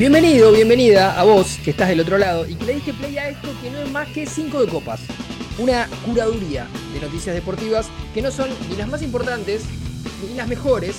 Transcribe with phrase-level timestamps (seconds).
[0.00, 3.28] Bienvenido, bienvenida a vos que estás del otro lado y que le dije play a
[3.28, 4.98] esto que no es más que 5 de copas.
[5.58, 9.62] Una curaduría de noticias deportivas que no son ni las más importantes
[10.26, 10.96] ni las mejores,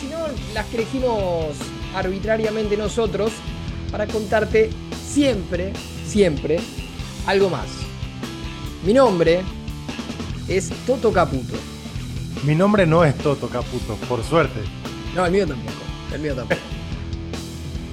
[0.00, 0.16] sino
[0.54, 1.54] las que elegimos
[1.94, 3.30] arbitrariamente nosotros
[3.90, 4.70] para contarte
[5.06, 5.74] siempre,
[6.06, 6.60] siempre
[7.26, 7.66] algo más.
[8.86, 9.42] Mi nombre
[10.48, 11.56] es Toto Caputo.
[12.44, 14.60] Mi nombre no es Toto Caputo, por suerte.
[15.14, 15.82] No, el mío tampoco.
[16.14, 16.62] El mío tampoco.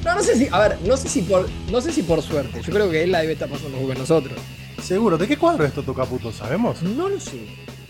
[0.03, 2.61] No, no sé si, a ver, no sé si por, no sé si por suerte.
[2.61, 4.39] Yo creo que él la debe estar pasando con nosotros.
[4.81, 5.17] Seguro.
[5.17, 6.31] ¿De qué cuadro es Toto Caputo?
[6.31, 6.81] ¿Sabemos?
[6.81, 7.45] No lo sé.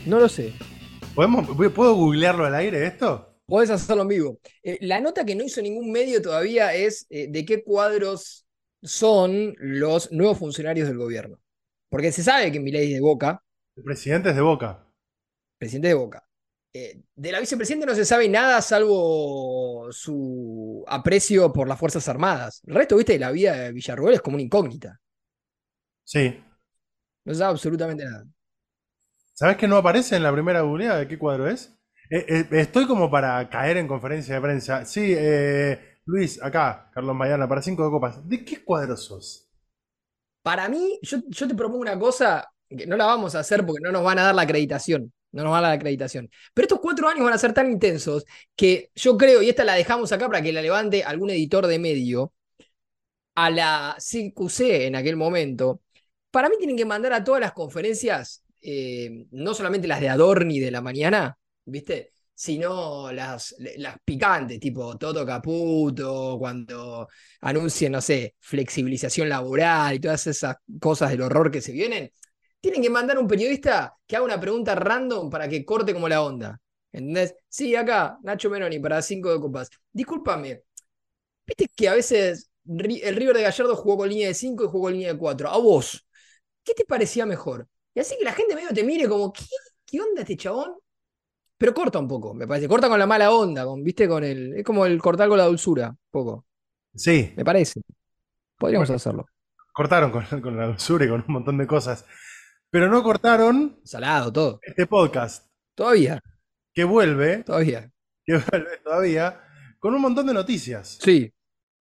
[0.05, 0.53] No lo sé.
[1.15, 3.37] ¿Podemos, ¿Puedo googlearlo al aire esto?
[3.45, 4.39] Puedes hacerlo en vivo.
[4.61, 8.45] Eh, la nota que no hizo ningún medio todavía es eh, de qué cuadros
[8.83, 11.39] son los nuevos funcionarios del gobierno.
[11.89, 13.41] Porque se sabe que Milei es de Boca.
[13.77, 14.85] El presidente es de Boca.
[15.57, 16.27] Presidente de Boca.
[16.73, 22.61] Eh, de la vicepresidenta no se sabe nada salvo su aprecio por las Fuerzas Armadas.
[22.65, 24.99] El resto, viste, de la vida de Villarruel es como una incógnita.
[26.03, 26.41] Sí.
[27.25, 28.25] No se sabe absolutamente nada.
[29.33, 31.75] ¿Sabes que no aparece en la primera googleada de qué cuadro es?
[32.09, 34.85] Eh, eh, estoy como para caer en conferencia de prensa.
[34.85, 35.15] Sí,
[36.05, 38.27] Luis, acá, Carlos Mayana, para cinco de copas.
[38.27, 39.49] ¿De qué cuadro sos?
[40.41, 43.83] Para mí, yo, yo te propongo una cosa que no la vamos a hacer porque
[43.83, 45.11] no nos van a dar la acreditación.
[45.31, 46.29] No nos va a la acreditación.
[46.53, 49.75] Pero estos cuatro años van a ser tan intensos que yo creo, y esta la
[49.75, 52.33] dejamos acá para que la levante algún editor de medio,
[53.35, 55.81] a la CQC en aquel momento,
[56.31, 60.59] para mí tienen que mandar a todas las conferencias, eh, no solamente las de Adorni
[60.59, 62.13] de la mañana, ¿viste?
[62.33, 67.07] Sino las, las picantes, tipo Toto Caputo, cuando
[67.41, 72.11] anuncien, no sé, flexibilización laboral y todas esas cosas del horror que se vienen
[72.61, 76.23] tienen que mandar un periodista que haga una pregunta random para que corte como la
[76.23, 76.59] onda.
[76.91, 77.35] ¿Entendés?
[77.49, 79.69] Sí, acá, Nacho Menoni, para cinco de copas.
[79.91, 80.63] Discúlpame,
[81.45, 84.83] viste que a veces el River de Gallardo jugó con línea de 5 y jugó
[84.83, 85.49] con línea de 4.
[85.49, 86.05] A vos,
[86.63, 87.67] ¿qué te parecía mejor?
[87.93, 89.43] Y así que la gente medio te mire como, ¿qué,
[89.85, 90.75] qué onda este chabón?
[91.57, 92.67] Pero corta un poco, me parece.
[92.67, 94.57] Corta con la mala onda, con, viste, con el.
[94.57, 96.45] Es como el cortar con la dulzura, un poco.
[96.95, 97.33] Sí.
[97.35, 97.81] Me parece.
[98.57, 99.27] Podríamos hacerlo.
[99.71, 102.05] Cortaron con, con la dulzura y con un montón de cosas.
[102.71, 103.81] Pero no cortaron.
[103.83, 104.59] Salado, todo.
[104.63, 105.45] Este podcast.
[105.75, 106.21] Todavía.
[106.73, 107.43] Que vuelve.
[107.43, 107.91] Todavía.
[108.23, 109.41] Que vuelve todavía.
[109.77, 110.97] Con un montón de noticias.
[111.01, 111.33] Sí.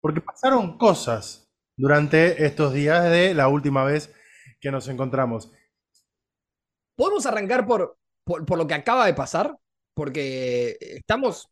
[0.02, 4.16] Porque pasaron cosas durante estos días de la última vez
[4.60, 5.52] que nos encontramos.
[6.98, 9.56] ¿Podemos arrancar por, por lo que acaba de pasar?
[9.94, 11.52] Porque estamos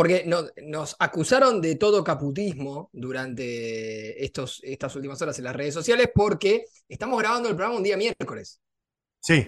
[0.00, 0.24] porque
[0.62, 6.64] nos acusaron de todo caputismo durante estos, estas últimas horas en las redes sociales porque
[6.88, 8.62] estamos grabando el programa un día miércoles.
[9.20, 9.46] Sí.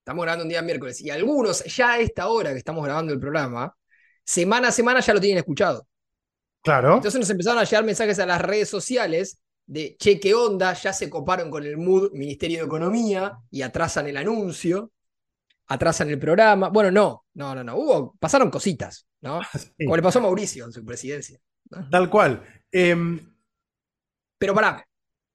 [0.00, 1.00] Estamos grabando un día miércoles.
[1.00, 3.74] Y algunos, ya a esta hora que estamos grabando el programa,
[4.22, 5.88] semana a semana ya lo tienen escuchado.
[6.62, 6.96] Claro.
[6.96, 10.92] Entonces nos empezaron a llegar mensajes a las redes sociales de, che, qué onda, ya
[10.92, 14.92] se coparon con el MUD, Ministerio de Economía, y atrasan el anuncio
[15.66, 16.68] atrasan el programa.
[16.68, 17.76] Bueno, no, no, no, no.
[17.76, 19.40] Hubo, pasaron cositas, ¿no?
[19.78, 21.38] Como le pasó a Mauricio en su presidencia.
[21.90, 22.42] Tal cual.
[22.70, 23.18] Em,
[24.38, 24.84] pero pará,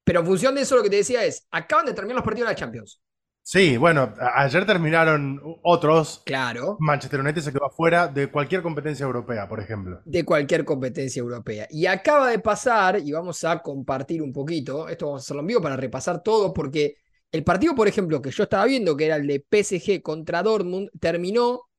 [0.03, 2.47] pero en función de eso lo que te decía es, acaban de terminar los partidos
[2.47, 3.01] de la Champions.
[3.41, 6.22] Sí, bueno, ayer terminaron otros.
[6.23, 6.78] Claro.
[6.79, 10.01] Manchester United se quedó afuera de cualquier competencia europea, por ejemplo.
[10.06, 11.66] De cualquier competencia europea.
[11.72, 15.47] Y acaba de pasar, y vamos a compartir un poquito, esto vamos a hacerlo en
[15.47, 16.97] vivo para repasar todo, porque
[17.31, 20.90] el partido, por ejemplo, que yo estaba viendo, que era el de PSG contra Dortmund,
[21.00, 21.69] terminó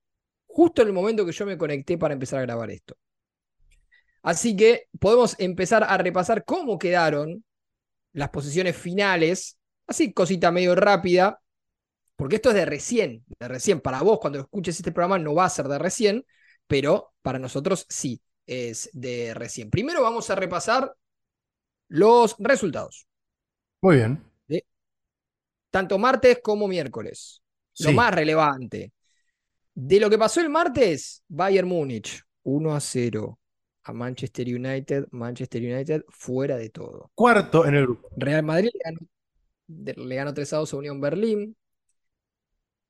[0.47, 2.97] justo en el momento que yo me conecté para empezar a grabar esto.
[4.23, 7.45] Así que podemos empezar a repasar cómo quedaron
[8.13, 11.41] las posiciones finales, así cosita medio rápida,
[12.17, 13.81] porque esto es de recién, de recién.
[13.81, 16.25] Para vos, cuando escuches este programa, no va a ser de recién,
[16.67, 19.71] pero para nosotros sí es de recién.
[19.71, 20.95] Primero vamos a repasar
[21.89, 23.07] los resultados.
[23.81, 24.30] Muy bien
[25.71, 27.43] tanto martes como miércoles.
[27.79, 28.93] Lo más relevante.
[29.75, 33.39] De lo que pasó el martes, Bayern Múnich, 1 a 0
[33.85, 35.07] a Manchester United.
[35.11, 37.11] Manchester United fuera de todo.
[37.15, 38.09] Cuarto en el grupo.
[38.17, 38.71] Real Madrid
[39.69, 41.57] le ganó, 3 a 2 a Unión Berlín.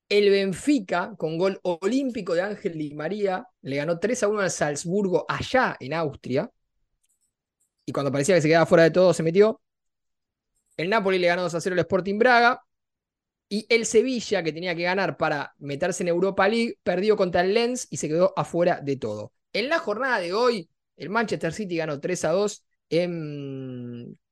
[0.08, 4.50] El Benfica, con gol olímpico de Ángel Di María, le ganó 3 a 1 al
[4.50, 6.50] Salzburgo allá en Austria.
[7.86, 9.60] Y cuando parecía que se quedaba fuera de todo, se metió.
[10.76, 12.60] El Napoli le ganó 2 a 0 al Sporting Braga.
[13.52, 17.52] Y el Sevilla, que tenía que ganar para meterse en Europa League, perdió contra el
[17.52, 19.32] Lens y se quedó afuera de todo.
[19.52, 22.64] En la jornada de hoy, el Manchester City ganó 3 a 2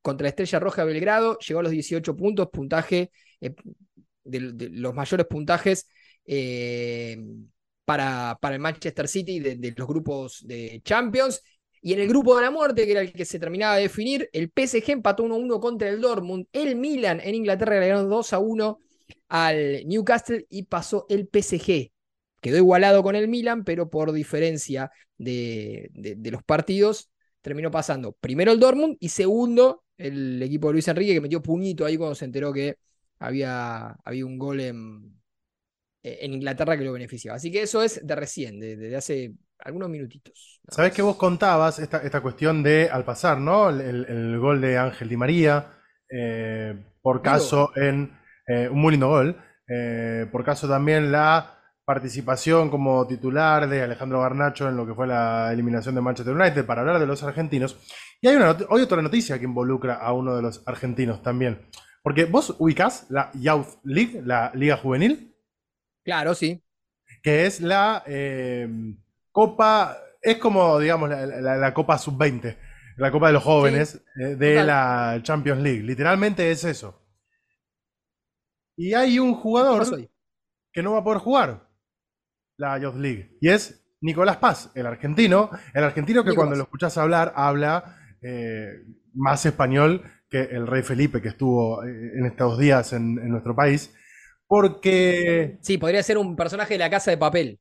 [0.03, 3.11] contra la Estrella Roja Belgrado, llegó a los 18 puntos, puntaje
[3.41, 3.57] eh,
[4.23, 5.89] de, los mayores puntajes
[6.25, 7.19] eh,
[7.85, 11.43] para, para, el Manchester City de, los grupos de Champions.
[11.83, 14.29] Y en el grupo de la muerte, que era el que se terminaba de definir,
[14.33, 16.47] el PSG empató 1-1 contra el Dortmund.
[16.53, 18.79] El Milan en Inglaterra le ganó 2-1
[19.29, 21.91] al Newcastle y pasó el PSG.
[22.41, 27.11] Quedó igualado con el Milan, pero por diferencia de, de, los partidos
[27.41, 31.85] terminó pasando primero el Dortmund y segundo el equipo de Luis Enrique que metió puñito
[31.85, 32.77] ahí cuando se enteró que
[33.19, 35.19] había, había un gol en,
[36.03, 37.37] en Inglaterra que lo beneficiaba.
[37.37, 40.61] Así que eso es de recién, desde hace algunos minutitos.
[40.69, 43.71] Sabes que vos contabas esta, esta, cuestión de al pasar, ¿no?
[43.71, 45.79] El, gol de Ángel Di María,
[46.11, 48.18] eh, por caso en
[48.49, 49.37] eh, un muy lindo gol,
[49.69, 51.55] eh, por caso también la
[51.85, 56.67] participación como titular de Alejandro Garnacho en lo que fue la eliminación de Manchester United
[56.67, 57.79] para hablar de los argentinos.
[58.21, 61.67] Y hay, una hoy otra noticia que involucra a uno de los argentinos también.
[62.03, 65.35] Porque vos ubicás la Youth League, la Liga Juvenil.
[66.05, 66.63] Claro, sí.
[67.23, 68.69] Que es la eh,
[69.33, 72.57] Copa, es como, digamos, la, Copa Sub-20,
[72.97, 75.83] la Copa de los Jóvenes eh, de la Champions League.
[75.83, 77.08] Literalmente es eso.
[78.79, 80.09] Y hay un jugador
[80.73, 81.69] que no va a poder jugar
[82.57, 83.37] la Youth League.
[83.41, 85.51] Y es Nicolás Paz, el argentino.
[85.75, 88.85] El argentino que cuando lo escuchás hablar, habla eh,
[89.15, 93.93] más español que el rey Felipe que estuvo eh, en estos días en, nuestro país.
[94.47, 95.59] Porque.
[95.61, 97.59] Sí, podría ser un personaje de la casa de papel.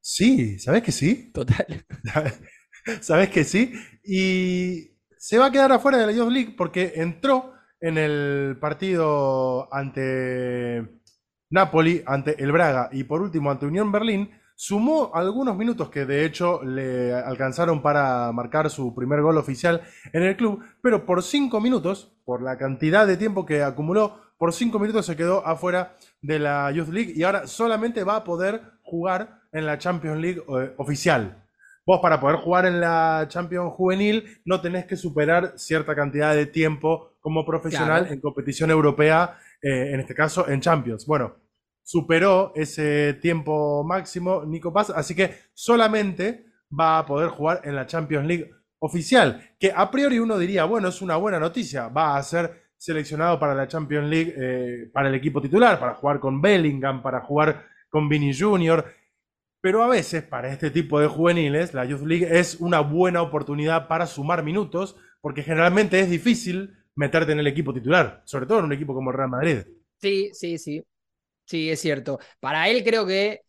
[0.00, 1.32] Sí, ¿sabes que sí?
[1.34, 1.84] Total.
[3.00, 3.74] ¿Sabes que sí?
[4.04, 9.72] Y se va a quedar afuera de la Youth League porque entró en el partido
[9.72, 11.00] ante
[11.50, 14.30] Napoli, ante el Braga y por último ante Unión Berlín
[14.62, 19.80] Sumó algunos minutos que de hecho le alcanzaron para marcar su primer gol oficial
[20.12, 24.52] en el club, pero por cinco minutos, por la cantidad de tiempo que acumuló, por
[24.52, 28.60] cinco minutos se quedó afuera de la Youth League y ahora solamente va a poder
[28.82, 31.42] jugar en la Champions League eh, oficial.
[31.86, 36.46] Vos para poder jugar en la Champions Juvenil no tenés que superar cierta cantidad de
[36.46, 41.06] tiempo como profesional en competición europea, eh, en este caso en Champions.
[41.06, 41.36] Bueno,
[41.82, 46.46] superó ese tiempo máximo Nico Paz, así que solamente
[46.78, 50.88] va a poder jugar en la Champions League oficial, que a priori uno diría, bueno,
[50.88, 55.14] es una buena noticia, va a ser seleccionado para la Champions League, eh, para el
[55.14, 58.84] equipo titular, para jugar con Bellingham, para jugar con Vini Jr.,
[59.60, 63.88] pero a veces para este tipo de juveniles la Youth League es una buena oportunidad
[63.88, 68.66] para sumar minutos, porque generalmente es difícil meterte en el equipo titular, sobre todo en
[68.66, 69.58] un equipo como el Real Madrid.
[69.98, 70.82] Sí, sí, sí.
[71.44, 72.18] Sí, es cierto.
[72.38, 73.40] Para él creo que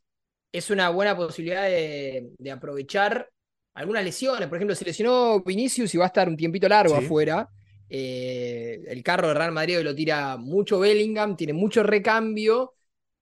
[0.51, 3.29] es una buena posibilidad de, aprovechar
[3.73, 4.47] algunas lesiones.
[4.47, 7.47] Por ejemplo, se lesionó Vinicius y va a estar un tiempito largo afuera.
[7.87, 12.73] Eh, el carro de Real Madrid lo tira mucho Bellingham, tiene mucho recambio.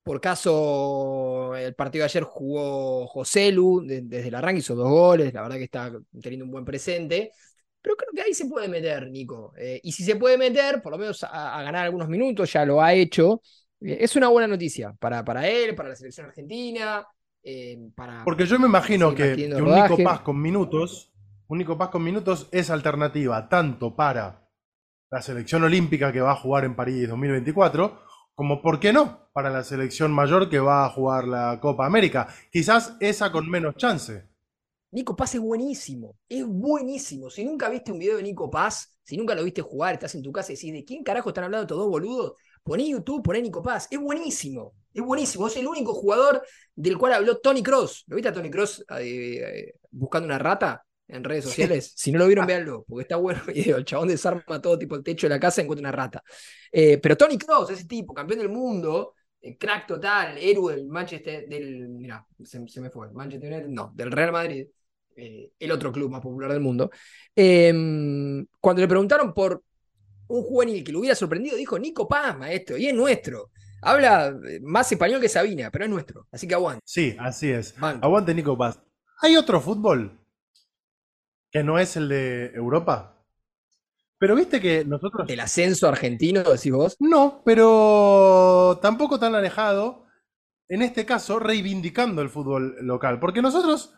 [0.10, 5.32] Por caso, el partido de ayer jugó José Lu desde el arranque, hizo dos goles,
[5.32, 7.32] la verdad que está teniendo un buen presente.
[7.80, 9.54] Pero creo que ahí se puede meter, Nico.
[9.56, 12.82] Eh, y si se puede meter, por lo menos a, ganar algunos minutos, ya lo
[12.82, 13.44] ha hecho.
[13.80, 17.06] Es una buena noticia para, para él, para la selección argentina.
[17.44, 21.14] Eh, para, Porque yo me imagino que, un Nico Paz con minutos,
[21.50, 24.50] un Nico Paz con minutos es alternativa tanto para
[25.12, 28.09] la selección olímpica que va a jugar en París 2024,
[28.40, 32.34] como, ¿por qué no?, para la selección mayor que va a jugar la Copa América.
[32.50, 34.30] Quizás esa con menos chance.
[34.92, 37.30] Nico Paz es buenísimo, es buenísimo.
[37.30, 40.24] Si nunca viste un video de Nico Paz, si nunca lo viste jugar, estás en
[40.24, 42.36] tu casa y decís, ¿de quién carajo están hablando estos dos boludos?
[42.64, 43.90] Poné YouTube, poné Nico Paz.
[43.92, 44.72] Es buenísimo.
[44.94, 45.48] Es buenísimo.
[45.48, 46.42] Es el único jugador
[46.74, 48.06] del cual habló Tony Cross.
[48.08, 51.94] ¿Lo viste a Tony Cross eh, eh, buscando una rata en redes sociales?
[51.96, 53.78] Si no lo vieron, véanlo, porque está bueno el video.
[53.78, 56.24] El chabón desarma todo tipo el techo de la casa y encuentra una rata.
[56.72, 59.16] Eh, pero Tony Cross, ese tipo, campeón del mundo,
[59.60, 61.90] crack total, héroe del Manchester, del.
[61.90, 63.12] Mira, se, me fue.
[63.12, 64.68] Manchester United, no, del Real Madrid.
[65.16, 66.90] el otro club más popular del mundo.
[67.36, 69.64] Em, cuando le preguntaron por
[70.28, 73.52] un juvenil que lo hubiera sorprendido, dijo Nico Paz, maestro, y es nuestro.
[73.82, 76.28] Habla eh, más español que Sabina, pero es nuestro.
[76.32, 76.82] Así que aguante.
[76.86, 77.76] Sí, así es.
[77.80, 78.80] Aguante Nico Paz.
[79.22, 80.19] ¿Hay otro fútbol
[81.52, 83.16] que no es el de Europa?
[84.18, 85.30] Pero viste que nosotros.
[85.30, 86.98] ¿El ascenso argentino, decís vos?
[87.00, 90.06] No, pero tampoco tan alejado.
[90.68, 93.20] En este caso, reivindicando el fútbol local.
[93.20, 93.96] Porque nosotros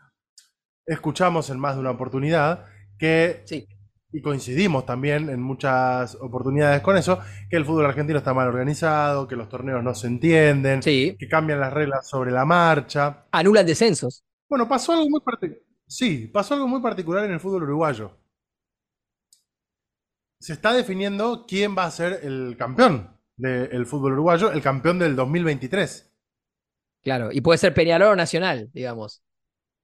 [0.85, 2.65] escuchamos en más de una oportunidad
[2.97, 3.67] que sí
[4.13, 9.27] y coincidimos también en muchas oportunidades con eso, que el fútbol argentino está mal organizado,
[9.27, 13.25] que los torneos no se entienden, que cambian las reglas sobre la marcha.
[13.31, 14.23] Anulan descensos.
[14.49, 15.63] Bueno, pasó algo muy particular.
[15.91, 18.17] Sí, pasó algo muy particular en el fútbol uruguayo.
[20.39, 25.17] Se está definiendo quién va a ser el campeón del fútbol uruguayo, el campeón del
[25.17, 26.09] 2023.
[27.03, 29.21] Claro, y puede ser Peñarol o Nacional, digamos.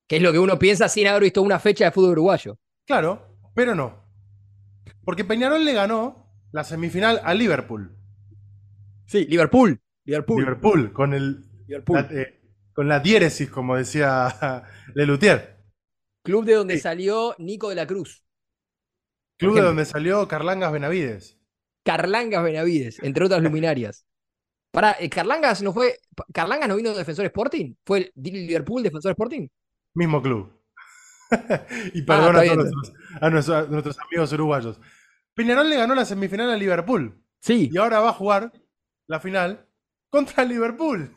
[0.08, 2.58] Que es lo que uno piensa sin haber visto una fecha de fútbol uruguayo.
[2.86, 4.02] Claro, pero no.
[5.04, 7.94] Porque Peñarol le ganó la semifinal a Liverpool.
[9.08, 9.82] Sí, Liverpool.
[10.06, 10.40] Liverpool.
[10.40, 11.98] Liverpool, con el Liverpool.
[12.10, 12.40] la- eh,
[12.72, 14.64] con la diéresis, como decía
[14.96, 15.57] Lelutier.
[16.28, 16.82] Club de donde Sí.
[16.82, 18.22] salió Nico de la Cruz.
[19.38, 21.38] Club de donde salió Carlangas Benavides.
[21.86, 24.06] Carlangas Benavides, entre otras luminarias.
[24.72, 25.98] Para, Carlangas no fue.
[26.34, 27.76] ¿Carlangas no vino de Defensor Sporting?
[27.86, 29.48] ¿Fue el Liverpool Defensor Sporting?
[29.94, 30.52] Mismo club.
[31.94, 32.72] y perdón Ah, a, está todos
[33.22, 34.80] a nuestros- a nuestros amigos uruguayos.
[35.34, 37.24] Peñarol le ganó la semifinal a Liverpool.
[37.40, 37.70] Sí.
[37.72, 38.52] Y ahora va a jugar
[39.08, 39.66] la final
[40.10, 41.16] contra Liverpool.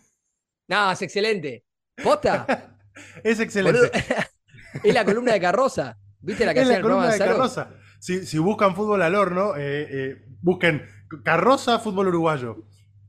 [0.68, 1.64] No, es excelente.
[2.00, 2.76] ¿Posta?
[3.24, 3.90] Es excelente.
[4.84, 5.98] Es la columna de Carroza.
[6.20, 7.18] ¿Viste la que es la columna de?
[7.32, 7.70] Carroza.
[7.98, 10.82] Si, si buscan fútbol al horno, eh, eh, busquen
[11.24, 12.64] Carroza Fútbol Uruguayo.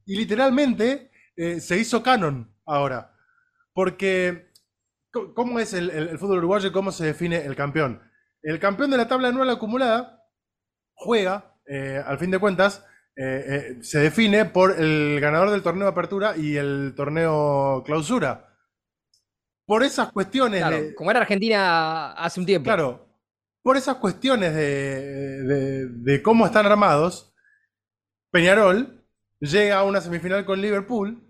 [0.06, 3.14] Y literalmente eh, se hizo canon ahora.
[3.74, 4.52] Porque,
[5.36, 8.02] ¿cómo es el, el- el fútbol uruguayo y cómo se define el campeón?
[8.42, 10.24] El campeón de la tabla anual acumulada
[10.94, 15.92] juega, eh, al fin de cuentas, eh, se define por el ganador del torneo de
[15.92, 18.51] apertura y el torneo clausura.
[19.66, 22.66] Por esas cuestiones Claro, de, como era Argentina hace un tiempo.
[22.66, 23.08] Claro,
[23.64, 27.34] por esas cuestiones de, de- de cómo están armados,
[28.32, 29.04] Peñarol
[29.40, 31.22] llega a una semifinal con Liverpool,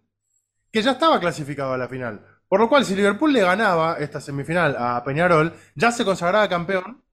[0.72, 2.26] que ya estaba clasificado a la final.
[2.48, 7.04] Por lo cual, si Liverpool le ganaba esta semifinal a Peñarol, ya se consagraba campeón,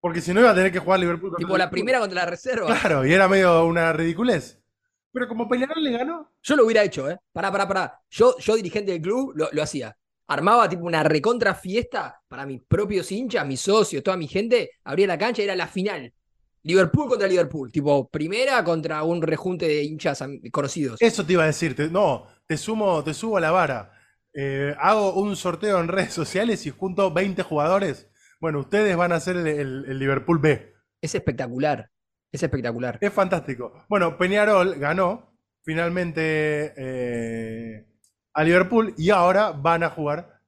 [0.00, 1.70] porque si no iba a tener que jugar Liverpool Tipo la Liverpool.
[1.72, 2.66] primera contra la reserva.
[2.66, 4.62] Claro, y era medio una ridiculez.
[5.12, 7.18] Pero como Peñarol le ganó, Yo lo hubiera hecho, ¿eh?
[7.32, 8.00] Pará, pará, pará.
[8.10, 9.96] Yo, yo dirigente del club, lo, lo hacía.
[10.28, 14.70] Armaba tipo una recontra fiesta para mis propios hinchas, mis socios, toda mi gente.
[14.84, 16.12] Abría la cancha y era la final.
[16.64, 17.70] Liverpool contra Liverpool.
[17.70, 21.00] Tipo, primera contra un rejunte de hinchas conocidos.
[21.00, 23.92] Eso te iba a decir, te- no, te sumo, te subo a la vara.
[24.34, 28.08] Eh, hago un sorteo en redes sociales y junto 20 jugadores.
[28.40, 30.74] Bueno, ustedes van a ser el, el- el Liverpool B.
[31.00, 31.88] Es espectacular.
[32.32, 32.98] Es espectacular.
[33.00, 33.84] Es fantástico.
[33.88, 37.86] Bueno, Peñarol ganó finalmente eh,
[38.36, 40.40] a Liverpool y ahora van a jugar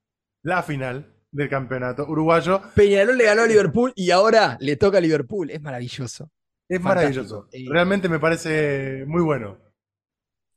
[0.43, 2.63] la final del campeonato uruguayo.
[2.75, 5.51] Peñarol le ganó a Liverpool y ahora le toca a Liverpool.
[5.51, 6.31] Es maravilloso.
[6.69, 6.89] Es Fantástico.
[6.89, 7.49] maravilloso.
[7.67, 9.59] Realmente me parece muy bueno.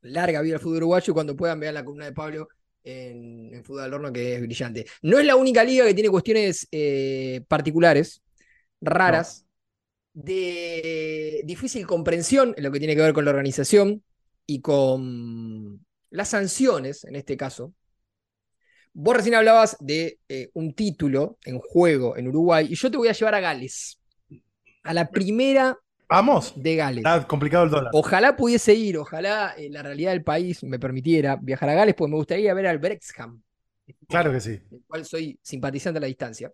[0.01, 2.47] larga vida al fútbol uruguayo y cuando puedan vean la columna de Pablo
[2.83, 4.85] en, en Fútbol al Horno, que es brillante.
[5.03, 8.21] No es la única liga que tiene cuestiones eh, particulares,
[8.81, 9.45] raras,
[10.13, 14.03] de difícil comprensión en lo que tiene que ver con la organización
[14.45, 17.73] y con las sanciones, en este caso.
[18.93, 23.07] Vos recién hablabas de eh, un título en juego en Uruguay y yo te voy
[23.07, 23.99] a llevar a Gales,
[24.83, 25.77] a la primera
[26.09, 26.53] Vamos.
[26.57, 26.97] de Gales.
[26.97, 27.91] Está complicado el dólar.
[27.93, 32.11] Ojalá pudiese ir, ojalá eh, la realidad del país me permitiera viajar a Gales, porque
[32.11, 33.41] me gustaría ver al Brexham,
[34.09, 34.59] Claro que sí.
[34.69, 36.51] del cual soy simpatizante a la distancia.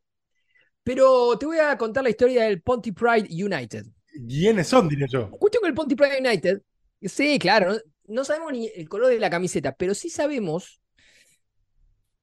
[0.84, 3.86] Pero te voy a contar la historia del Ponty Pride United.
[4.28, 5.30] ¿Quiénes son, diré yo?
[5.32, 6.62] Cuestión con el Ponty Pride United,
[7.02, 10.82] sí, claro, no, no sabemos ni el color de la camiseta, pero sí sabemos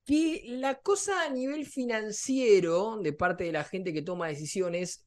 [0.05, 5.05] que la cosa a nivel financiero de parte de la gente que toma decisiones,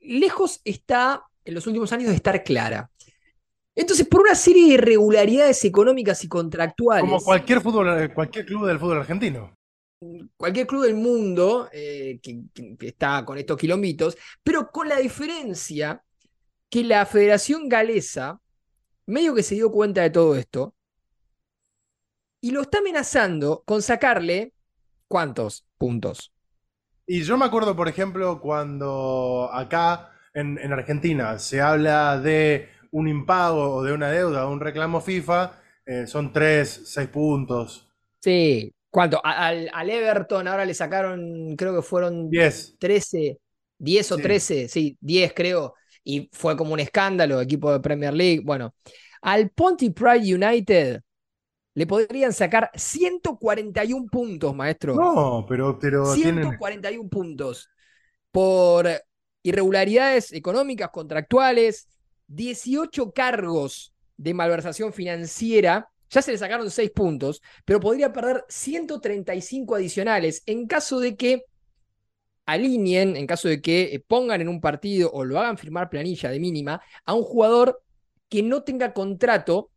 [0.00, 2.90] lejos está en los últimos años de estar clara.
[3.74, 8.78] Entonces, por una serie de irregularidades económicas y contractuales, Como cualquier fútbol, cualquier club del
[8.78, 9.54] fútbol argentino.
[10.36, 14.96] cualquier club del mundo eh, que, que- que está con estos quilombitos, pero con la
[14.98, 16.02] diferencia
[16.70, 18.40] que la Federación Galesa
[19.08, 20.74] medio que se dio cuenta de todo esto
[22.40, 24.54] y lo está amenazando con sacarle
[25.08, 26.32] ¿cuántos puntos?
[27.06, 33.08] Y yo me acuerdo, por ejemplo, cuando acá en, en Argentina se habla de un
[33.08, 37.88] impago o de una deuda o un reclamo FIFA, eh, son 3, 6 puntos,
[38.20, 39.20] Sí, ¿cuánto?
[39.24, 42.78] Al Everton ahora le sacaron, creo que fueron 10.
[42.78, 43.38] 13,
[43.78, 44.20] 10 o Sí.
[44.20, 45.74] 13, sí, 10 creo,
[46.08, 48.40] y fue como un escándalo, equipo de Premier League.
[48.42, 48.74] Bueno,
[49.20, 51.02] al Ponty Pride United
[51.74, 54.94] le podrían sacar 141 puntos, maestro.
[54.94, 56.44] No, pero, pero tienen.
[56.44, 57.68] 141 puntos
[58.30, 58.88] por
[59.42, 61.86] irregularidades económicas, contractuales,
[62.28, 65.90] 18 cargos de malversación financiera.
[66.08, 71.44] Ya se le sacaron 6 puntos, pero podría perder 135 adicionales en caso de que
[72.52, 76.30] alineen, en caso de que eh, pongan en un partido o lo hagan firmar planilla
[76.30, 77.82] de mínima a un jugador
[78.28, 79.70] que no tenga contrato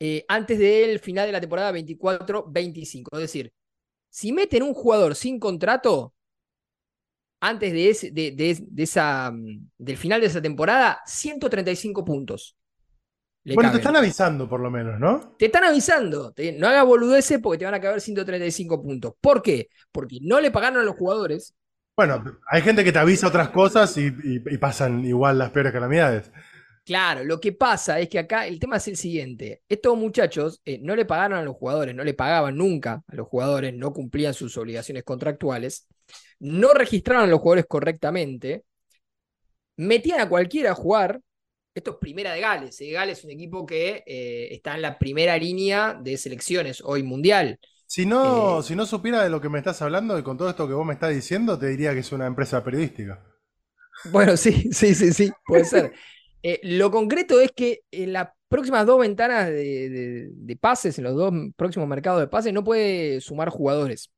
[0.00, 3.10] eh, antes del final de la temporada 24-25.
[3.16, 3.52] Es decir,
[4.10, 6.14] si meten un jugador sin contrato
[7.40, 12.56] antes de, ese, de, de- de esa, mm, del final de esa temporada, 135 puntos.
[13.44, 15.38] Le Bueno, te están avisando por lo menos, ¿no?
[15.38, 16.32] Te están avisando.
[16.32, 19.14] te- no hagas boludeces porque te van a caber 135 puntos.
[19.20, 19.68] ¿Por qué?
[19.90, 21.54] Porque no le pagaron a los jugadores
[21.96, 25.72] Bueno, hay gente que te avisa otras cosas y, y- y pasan igual las peores
[25.72, 26.30] calamidades.
[26.84, 29.62] Claro, lo que pasa es que acá el tema es el siguiente.
[29.68, 33.28] Estos muchachos eh, no le pagaron a los jugadores, no le pagaban nunca a los
[33.28, 35.86] jugadores, no cumplían sus obligaciones contractuales,
[36.40, 38.64] no registraron a los jugadores correctamente,
[39.76, 41.20] metían a cualquiera a jugar.
[41.74, 42.80] Esto es primera de Gales.
[42.80, 47.02] eh, Gales es un equipo que eh, está en la primera línea de selecciones hoy
[47.02, 47.58] mundial.
[47.86, 48.62] Si no, Eh.
[48.62, 50.86] si no supiera de lo que me estás hablando y con todo esto que vos
[50.86, 53.22] me estás diciendo, te diría que es una empresa periodística.
[54.04, 55.92] Bueno, sí, sí, sí, sí, puede ser.
[56.62, 61.14] Lo concreto es que en las próximas dos ventanas de, de- de pases, en los
[61.14, 64.10] dos próximos mercados de pases, no puede sumar jugadores.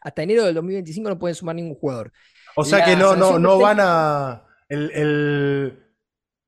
[0.00, 2.12] Hasta enero del 2025 no pueden sumar ningún jugador.
[2.56, 4.46] O sea La que no, no, no van a.
[4.68, 5.78] El, el,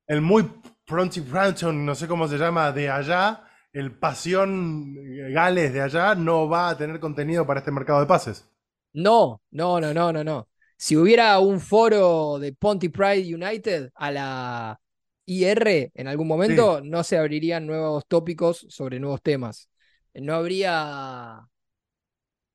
[0.07, 0.49] el muy
[0.85, 4.95] Pronty Pranton, no sé cómo se llama, de allá, el Pasión
[5.33, 8.47] Gales de allá, no va a tener contenido para este mercado de pases.
[8.93, 10.47] No, no, no, no, no, no.
[10.77, 14.79] Si hubiera un foro de Ponty Pride United a la
[15.25, 19.69] IR en algún momento, no se abrirían nuevos tópicos sobre nuevos temas.
[20.13, 21.39] No habría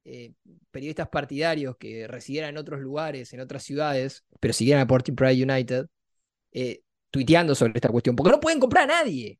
[0.04, 0.32] eh,
[0.70, 5.42] periodistas partidarios que residieran en otros lugares, en otras ciudades, pero siguieran a Ponty Pride
[5.42, 5.86] United,
[6.52, 9.38] eh, tuiteando sobre esta cuestión, porque no pueden comprar a nadie.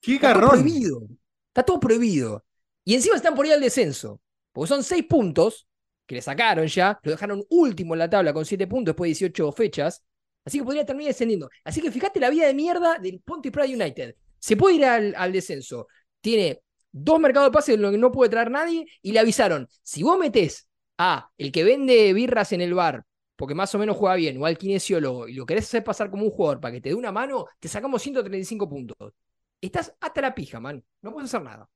[0.00, 0.48] ¡Qué Está todo garrón!
[0.48, 1.02] prohibido.
[1.48, 2.44] Está todo prohibido.
[2.84, 4.20] Y encima están por ir al descenso.
[4.52, 5.66] Porque son seis puntos
[6.06, 6.98] que le sacaron ya.
[7.02, 10.02] Lo dejaron último en la tabla con siete puntos después de 18 fechas.
[10.44, 11.50] Así que podría terminar descendiendo.
[11.64, 14.14] Así que fíjate la vida de mierda del Ponty Pride United.
[14.38, 15.88] Se puede ir al, al descenso.
[16.20, 18.86] Tiene dos mercados de pases en los que no puede traer nadie.
[19.02, 23.04] Y le avisaron: si vos metés a el que vende birras en el bar,
[23.38, 26.24] porque más o menos juega bien, o al kinesiólogo, y lo querés hacer pasar como
[26.24, 29.14] un jugador para que te dé una mano, te sacamos 135 puntos.
[29.60, 30.84] Estás hasta la pija, man.
[31.02, 31.68] No puedes hacer nada.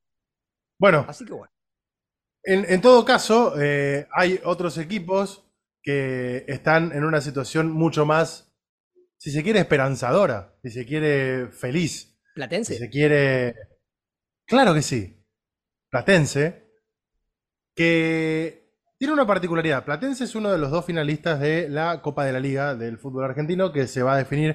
[0.78, 1.52] Bueno, Así que bueno.
[2.42, 5.48] en, en todo caso, eh, hay otros equipos
[5.82, 8.52] que están en una situación mucho más,
[9.16, 11.92] si se quiere, esperanzadora, si se quiere, feliz.
[12.00, 12.76] Si Platense.
[12.78, 13.54] se quiere.
[14.46, 15.24] Claro que sí.
[15.90, 16.70] Platense.
[17.74, 18.61] Que
[19.02, 19.84] tiene una particularidad.
[19.84, 23.24] Platense es uno de los dos finalistas de la Copa de la Liga del fútbol
[23.24, 24.54] argentino que se va a definir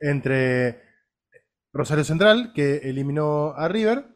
[0.00, 0.82] entre
[1.72, 4.06] Rosario Central, que eliminó a River,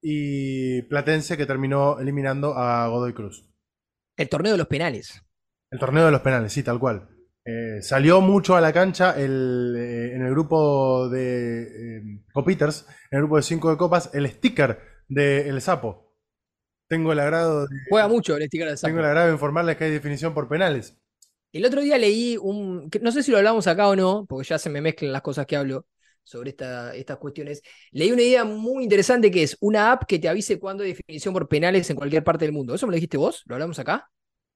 [0.00, 3.46] y Platense, que terminó eliminando a Godoy Cruz.
[4.16, 5.22] El torneo de los penales.
[5.70, 7.10] El torneo de los penales, sí, tal cual.
[7.44, 13.18] Eh, salió mucho a la cancha el, eh, en el grupo de eh, Copiters, en
[13.18, 16.07] el grupo de 5 de copas, el sticker de El Sapo.
[16.88, 18.78] Tengo el agrado de, Juega mucho el sticker Sapo.
[18.82, 20.96] tengo el agrado de informarles que hay definición por penales.
[21.52, 22.90] El otro día leí un.
[23.00, 25.46] No sé si lo hablamos acá o no, porque ya se me mezclan las cosas
[25.46, 25.86] que hablo
[26.22, 27.62] sobre esta- estas cuestiones.
[27.90, 31.32] Leí una idea muy interesante que es una app que te avise cuándo hay definición
[31.34, 32.74] por penales en cualquier parte del mundo.
[32.74, 33.42] ¿Eso me lo dijiste vos?
[33.46, 34.10] ¿Lo hablamos acá?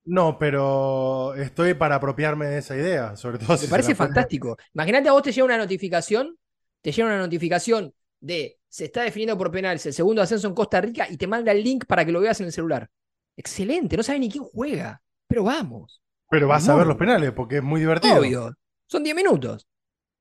[0.04, 4.56] No, pero estoy para apropiarme de esa idea, sobre todo Me parece fantástico.
[4.74, 6.36] Imagínate a vos te llega una notificación,
[6.80, 10.80] te llega una notificación de se está definiendo por penales el segundo ascenso en Costa
[10.80, 12.88] Rica y te manda el link para que lo veas en el celular.
[13.36, 16.00] Excelente, no sabe ni quién juega, pero vamos.
[16.30, 18.16] Pero vas a ver los penales porque es muy divertido.
[18.16, 18.54] Obvio,
[18.86, 19.66] son 10 minutos.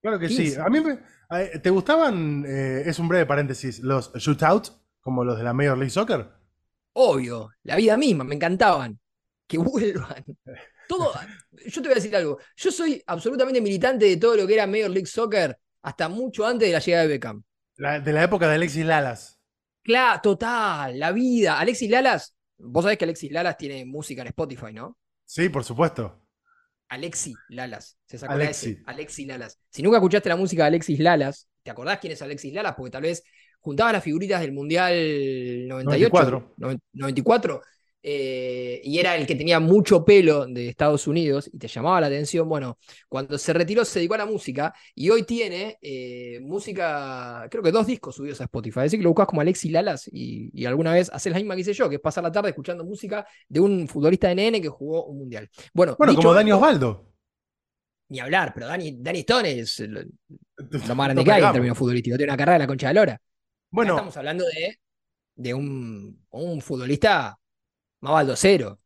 [0.02, 0.38] Claro que sí.
[0.38, 0.62] 15.
[0.62, 1.00] A mí me-
[1.60, 5.92] ¿Te gustaban, eh, es un breve paréntesis, los shootouts, como los de la Major League
[5.92, 6.28] Soccer?
[6.94, 9.00] Obvio, la vida misma, me encantaban.
[9.48, 10.26] Que vuelvan.
[10.90, 11.14] Todo,
[11.66, 12.38] yo te voy a decir algo.
[12.58, 16.68] Yo soy absolutamente militante de todo lo que era Major League Soccer hasta mucho antes
[16.68, 17.44] de la llegada de Beckham.
[17.78, 19.40] La- de la época de Alexis Lalas.
[19.84, 21.60] Claro, total, la vida.
[21.60, 24.98] Alexis Lalas, vos sabés que Alexis Lalas tiene música en Spotify, ¿no?
[25.26, 26.22] Sí, por supuesto.
[26.90, 28.68] Alexi Lalas, se sacó Alexi.
[28.68, 28.84] la S.
[28.86, 29.60] Alexi Lalas.
[29.70, 32.76] Si nunca escuchaste la música de Alexis Lalas, ¿te acordás quién es Alexis Lalas?
[32.76, 33.24] Porque tal vez
[33.62, 34.94] juntaba las figuritas del Mundial
[35.68, 36.54] 98, 94.
[36.58, 37.62] noven- 94,
[38.04, 42.08] eh, y era el que tenía mucho pelo de Estados Unidos y te llamaba la
[42.08, 42.48] atención.
[42.50, 42.78] Bueno,
[43.10, 47.72] cuando se retiró se dedicó a la música y hoy tiene eh, música, creo que
[47.72, 48.82] dos discos subidos a Spotify.
[48.82, 51.62] Así que lo buscas como Alexis Lalas y, y alguna vez haces la misma que
[51.62, 54.70] hice yo, que es pasar la tarde escuchando música de un futbolista de NN que
[54.70, 55.50] jugó un Mundial.
[55.74, 57.08] Bueno, Bueno, como Dani Osvaldo.
[58.10, 60.02] ni hablar, pero Dani, Dani Stone es lo,
[60.88, 62.18] lo más grande que hay en términos futbolísticos.
[62.18, 63.14] Tiene una carrera de la concha de Lora.
[63.14, 63.22] Acá
[63.70, 64.80] Bueno, estamos hablando de,
[65.36, 67.38] de un, un futbolista
[68.02, 68.80] más baldocero.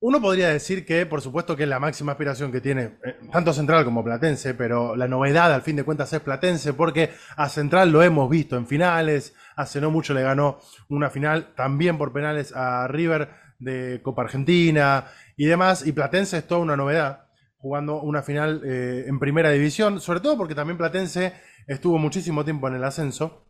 [0.00, 3.52] uno podría decir que, por supuesto, que es la máxima aspiración que tiene eh, tanto
[3.52, 7.92] Central como Platense, pero la novedad, al fin de cuentas, es Platense, porque a Central
[7.92, 9.34] lo hemos visto en finales.
[9.54, 13.28] Hace no mucho le ganó una final también por penales a River
[13.60, 15.86] de Copa Argentina y demás.
[15.86, 20.36] Y Platense es toda una novedad, jugando una final eh, en primera división, sobre todo
[20.36, 21.32] porque también Platense
[21.68, 23.46] estuvo muchísimo tiempo en el ascenso.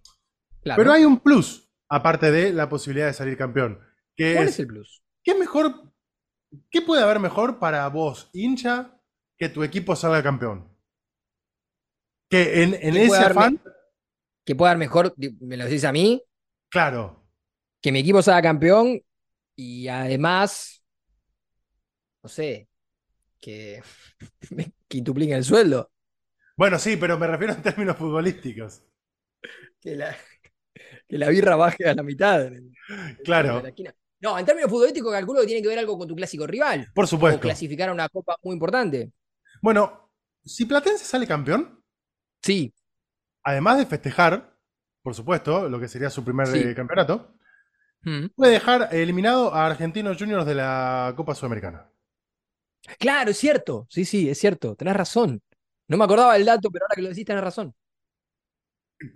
[0.62, 0.78] Claro.
[0.78, 3.78] Pero hay un plus, aparte de la posibilidad de salir campeón.
[4.14, 5.01] Que ¿Cuál es, es el plus?
[5.22, 5.92] ¿Qué mejor
[6.70, 8.98] ¿Qué puede haber mejor para vos, hincha,
[9.38, 10.68] que tu equipo salga campeón?
[12.28, 13.60] Que en, en ¿Qué ese afán,
[14.44, 16.22] Que pueda dar mejor, me lo decís a mí,
[16.68, 17.24] claro.
[17.80, 19.00] que mi equipo salga campeón
[19.56, 20.84] y además,
[22.22, 22.68] no sé,
[23.40, 23.82] que
[24.50, 25.90] me quintupliquen el sueldo.
[26.56, 28.84] Bueno, sí, pero me refiero en términos futbolísticos.
[29.80, 30.14] Que la,
[31.08, 32.50] que la birra baje a la mitad.
[33.24, 33.56] Claro.
[33.56, 33.94] de la esquina.
[34.22, 36.86] No, en términos futbolísticos calculo que tiene que ver algo con tu clásico rival.
[36.94, 37.40] Por O supuesto.
[37.40, 39.12] clasificar a una copa muy importante.
[39.60, 40.10] Bueno,
[40.44, 41.80] si Platense sale campeón,
[42.42, 42.72] Sí,
[43.44, 44.56] además de festejar,
[45.02, 46.58] por supuesto, lo que sería su primer Sí.
[46.58, 47.34] eh, campeonato,
[48.02, 48.26] Mm.
[48.34, 51.88] puede dejar eliminado a Argentinos Juniors de la Copa Sudamericana.
[52.98, 53.86] Claro, es cierto.
[53.88, 54.74] Sí, sí, es cierto.
[54.74, 55.40] Tenés razón.
[55.86, 57.72] No me acordaba del dato, pero ahora que lo decís, tenés razón.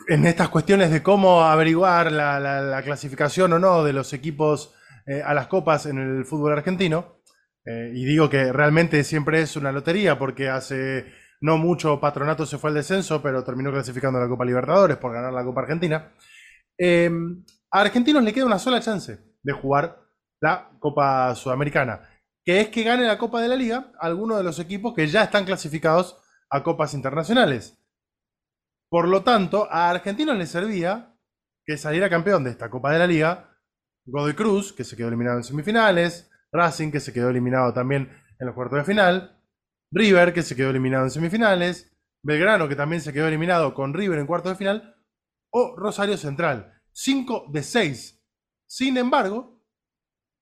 [0.09, 4.73] En estas cuestiones de cómo averiguar la, la- la clasificación o no de los equipos
[5.07, 7.21] eh, a las copas en el fútbol argentino,
[7.65, 11.07] eh, y digo que realmente siempre es una lotería porque hace
[11.41, 15.13] no mucho Patronato se fue al descenso, pero terminó clasificando a la Copa Libertadores por
[15.13, 16.13] ganar la Copa Argentina.
[16.79, 17.11] Eh,
[17.71, 20.01] a Argentinos le queda una sola chance de jugar
[20.41, 22.09] la Copa Sudamericana,
[22.45, 25.25] que es que gane la Copa de la Liga alguno de los equipos que ya
[25.25, 26.17] están clasificados
[26.51, 27.79] a copas internacionales.
[28.89, 31.17] Por lo tanto, a Argentinos le servía
[31.65, 33.56] que saliera campeón de esta Copa de la Liga
[34.07, 38.47] Godoy Cruz, que se quedó eliminado en semifinales, Racing, que se quedó eliminado también en
[38.47, 39.41] los cuartos de final,
[39.91, 41.93] River, que se quedó eliminado en semifinales,
[42.23, 44.97] Belgrano, que también se quedó eliminado con River en cuartos de final,
[45.51, 46.73] o Rosario Central.
[46.93, 48.25] 5 de 6.
[48.67, 49.63] Sin embargo,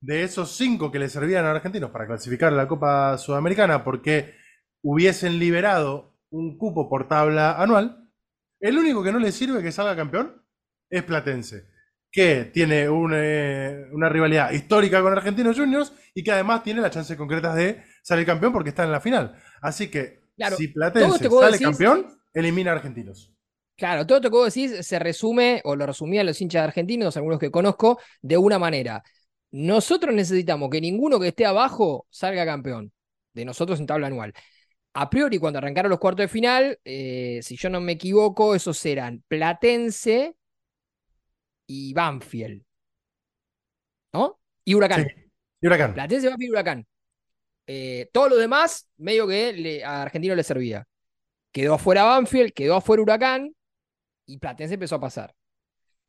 [0.01, 4.35] de esos 5 que le servían a Argentinos para clasificar a la Copa Sudamericana porque
[4.83, 8.11] hubiesen liberado un cupo por tabla anual,
[8.61, 10.43] el único que no le sirve que salga campeón
[10.91, 11.69] es Platense,
[12.15, 16.93] que tiene un, eh, una rivalidad histórica con Argentinos Juniors y que además tiene las
[16.93, 19.35] chances concretas de salir campeón porque está en la final.
[19.61, 23.33] Así que Claro, si Platense sale decís- campeón, elimina a Argentinos.
[23.77, 27.41] Claro, todo esto que vos decís se resume, o lo resumían los hinchas argentinos, algunos
[27.41, 29.03] que conozco, de una manera.
[29.51, 32.93] Nosotros necesitamos que ninguno que esté abajo salga campeón,
[33.33, 34.33] de nosotros en tabla anual.
[34.95, 38.85] A priori, cuando arrancaron los cuartos de final, eh, si yo no me equivoco, esos
[38.87, 40.37] eran Platense
[41.67, 42.63] y Banfield.
[44.13, 44.39] ¿No?
[44.65, 45.05] Y Huracán.
[45.05, 45.31] Sí.
[45.61, 45.95] Y Huracán.
[45.95, 46.87] Platense, Banfield y Huracán.
[47.67, 50.87] Eh, todo lo demás, medio que le- a Argentino le servía.
[51.53, 53.55] Quedó afuera Banfield, quedó afuera Huracán
[54.27, 55.35] y Platense empezó a pasar.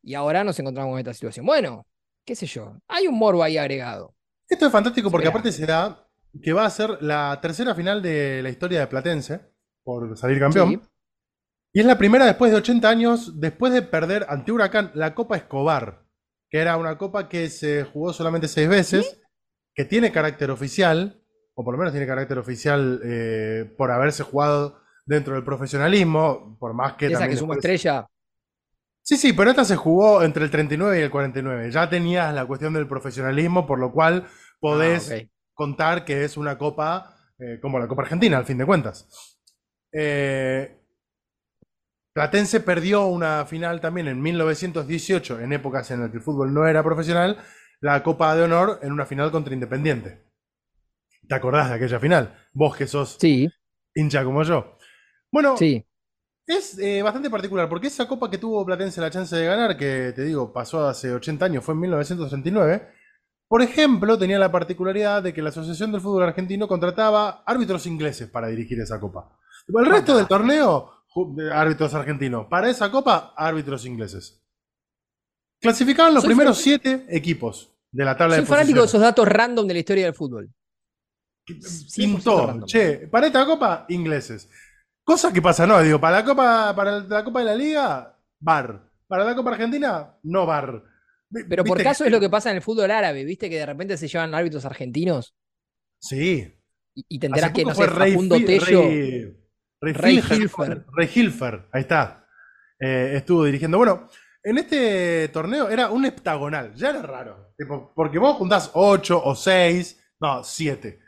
[0.03, 1.45] Y ahora nos encontramos en esta situación.
[1.45, 1.87] Bueno,
[2.25, 4.13] qué sé yo, hay un morbo ahí agregado.
[4.47, 6.07] Esto es fantástico porque aparte se da
[6.43, 9.39] que va a ser la tercera final de la historia de Platense
[9.83, 10.69] por salir campeón.
[10.69, 10.89] Sí.
[11.75, 15.35] Y es la primera después de 80 años, después de perder ante Huracán la Copa
[15.35, 16.05] Escobar,
[16.49, 19.21] que era una copa que se jugó solamente seis veces,
[19.73, 21.21] que tiene carácter oficial,
[21.53, 26.73] o por lo menos tiene carácter oficial eh, por haberse jugado dentro del profesionalismo, por
[26.73, 28.07] más que Esa también que después- estrella.
[29.01, 31.71] Sí, sí, pero esta se jugó entre el 39 y el 49.
[31.71, 34.27] Ya tenías la cuestión del profesionalismo, por lo cual
[34.61, 35.17] podés Ah,
[35.53, 39.37] contar que es una copa eh, como la Copa Argentina, al fin de cuentas.
[39.91, 40.79] Eh,
[42.15, 46.65] Platense perdió una final también en 1918, en épocas en las que el fútbol no
[46.65, 47.37] era profesional,
[47.81, 50.23] la Copa de Honor en una final contra Independiente.
[51.27, 52.33] ¿Te acordás de aquella final?
[52.53, 53.49] Vos que sos Sí,
[53.93, 54.77] hincha como yo.
[55.29, 55.85] Bueno, sí.
[56.47, 60.13] es eh, bastante particular, porque esa copa que tuvo Platense la chance de ganar, que
[60.15, 62.87] te digo, pasó hace 80 años, fue en 1939,
[63.49, 68.29] por ejemplo, tenía la particularidad de que la Asociación del Fútbol Argentino contrataba árbitros ingleses
[68.29, 69.37] para dirigir esa copa.
[69.67, 70.94] El resto del torneo,
[71.51, 72.47] árbitros argentinos.
[72.47, 74.41] Para esa copa, árbitros ingleses.
[75.61, 78.89] Clasificaban los Soy primeros siete equipos de la tabla Soy de fanático de posiciones.
[78.89, 80.49] esos datos random de la historia del fútbol.
[81.47, 84.49] 100% Pintó, che, para esta copa, ingleses.
[85.03, 88.89] Cosa que pasa, no, digo, para la copa, para la Copa de la Liga, bar.
[89.07, 90.83] Para la Copa Argentina, no bar.
[91.31, 93.49] Pero por viste caso es lo que pasa en el fútbol árabe, ¿viste?
[93.49, 95.35] Que de repente se llevan árbitros argentinos
[95.99, 96.51] Sí.
[96.95, 98.81] y, y te enterás que, no sé, Facundo Tello.
[98.81, 99.37] Rey,
[99.93, 100.81] Rey Hilfer,
[101.13, 101.67] Hilfer.
[101.71, 102.27] Ahí está.
[102.79, 103.77] Eh, estuvo dirigiendo.
[103.77, 104.09] Bueno,
[104.43, 107.53] en este torneo era un heptagonal, ya era raro.
[107.57, 110.99] Tipo, porque vos juntás 8 o 6, no, 7.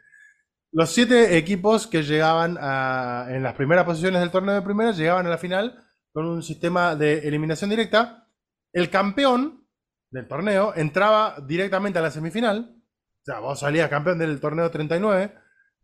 [0.73, 5.25] Los siete equipos que llegaban a- en las primeras posiciones del torneo de primera llegaban
[5.25, 5.81] a la final
[6.13, 8.27] con un sistema de eliminación directa.
[8.73, 9.65] El campeón
[10.11, 12.75] del torneo entraba directamente a la semifinal.
[12.75, 15.33] O sea, vos salías campeón del torneo 39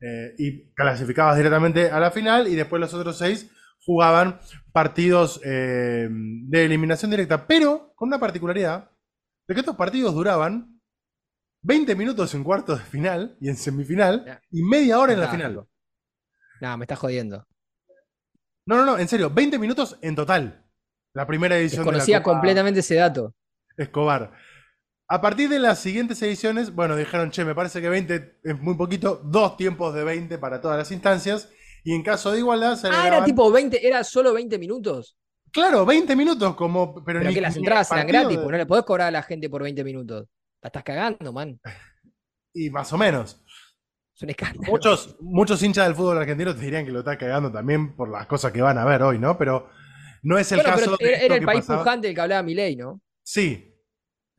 [0.05, 3.49] eh, y clasificabas directamente a la final y después los otros seis
[3.85, 4.37] jugaban
[4.73, 8.91] partidos eh, de eliminación directa, pero con una particularidad
[9.47, 10.81] de que estos partidos duraban
[11.61, 15.65] 20 minutos en cuartos de final y en semifinal y media hora en la final.
[16.59, 17.47] No, me estás jodiendo.
[18.65, 20.65] No, no, no, en serio, 20 minutos en total.
[21.13, 23.33] La primera edición de la Desconocía Copa completamente ese dato.
[23.77, 24.33] Escobar.
[25.07, 28.75] A partir de las siguientes ediciones, bueno, dijeron, che, me parece que 20 es muy
[28.75, 31.49] poquito, dos tiempos de 20 para todas las instancias,
[31.83, 35.17] y en caso de igualdad se Ah, era tipo 20, era solo 20 minutos.
[35.51, 36.95] Claro, 20 minutos, como...
[37.03, 39.11] Pero, Pero ni- que las entradas eran gratis, de- pues no le podés cobrar a
[39.11, 40.27] la gente por 20 minutos.
[40.61, 41.59] La estás cagando, man.
[42.55, 43.43] Y más o menos.
[44.15, 44.71] Es un escándalo.
[44.71, 48.27] Muchos, muchos hinchas del fútbol argentino te dirían que lo está cagando también por las
[48.27, 49.35] cosas que van a ver hoy, ¿no?
[49.39, 49.67] Pero
[50.21, 51.79] no es el Bueno, caso pero era, el país pasaba.
[51.83, 53.01] pujante del que hablaba Milei, ¿no?
[53.23, 53.72] Sí,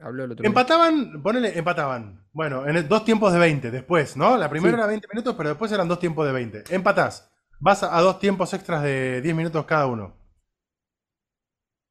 [0.04, 0.48] Habló el otro día.
[0.48, 2.26] Empataban, ponele, empataban.
[2.32, 4.36] Bueno, en el- dos tiempos de 20 después, ¿no?
[4.36, 4.78] La primera Sí.
[4.78, 6.64] era 20 minutos, pero después eran dos tiempos de 20.
[6.74, 7.30] Empatás.
[7.58, 10.14] Vas a, a dos tiempos extras de 10 minutos cada uno.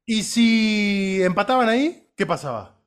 [0.06, 2.80] Y si empataban ahí, ¿qué pasaba?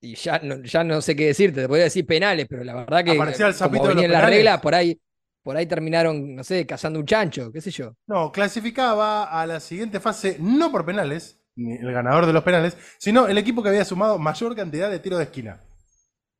[0.00, 3.04] Y ya no, ya no sé qué decirte, te podría decir penales, pero la verdad
[3.04, 4.36] que Aparecía el como venía en la penales.
[4.36, 5.00] regla, por ahí,
[5.42, 7.94] por ahí terminaron, no sé, cazando un chancho, qué sé yo.
[8.06, 13.26] No, clasificaba a la siguiente fase no por penales, el ganador de los penales, sino
[13.28, 15.62] el equipo que había sumado mayor cantidad de tiros de esquina.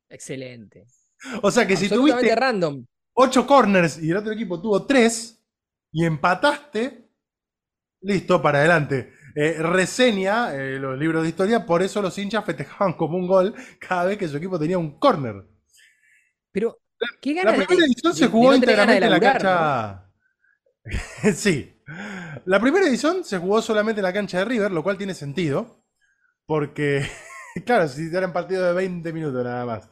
[0.09, 0.85] Excelente.
[1.41, 2.85] O sea que si tuviste random.
[3.13, 5.41] 8 corners y el otro equipo tuvo 3
[5.93, 7.09] y empataste,
[8.01, 9.13] listo, para adelante.
[9.37, 13.53] Eh, reseña eh, los libros de historia, por eso los hinchas festejaban como un gol
[13.79, 15.45] cada vez que su equipo tenía un corner.
[16.51, 16.79] Pero,
[17.21, 19.19] ¿qué La ganas de- primera edición de- se de jugó no de íntegramente en la
[19.19, 20.11] cancha.
[21.35, 21.74] sí.
[22.45, 25.83] La primera edición se jugó solamente en la cancha de River, lo cual tiene sentido.
[26.45, 27.07] Porque,
[27.65, 29.89] claro, si eran partidos de 20 minutos nada más.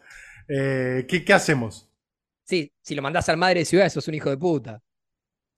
[0.47, 1.89] Eh, ¿qué, qué hacemos?
[2.43, 4.81] Sí, si lo mandás al madre de ciudad, sos un hijo de puta.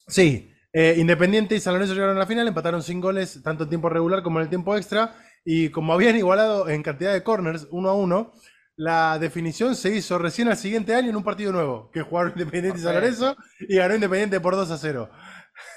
[0.07, 3.69] Sí, eh, Independiente y San Lorenzo llegaron a la final, empataron sin goles, tanto en
[3.69, 7.67] tiempo regular como en el tiempo extra, y como habían igualado en cantidad de corners,
[7.71, 8.33] uno a uno,
[8.75, 12.79] la definición se hizo recién al siguiente año en un partido nuevo, que jugaron Independiente
[12.79, 12.93] y San.
[12.93, 15.09] Lorenzo, y ganó Independiente por 2 a 0.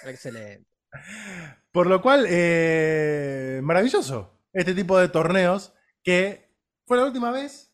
[0.05, 0.67] Excelente.
[1.73, 6.51] Por lo cual, eh, maravilloso este tipo de torneos, que
[6.87, 7.73] fue la última vez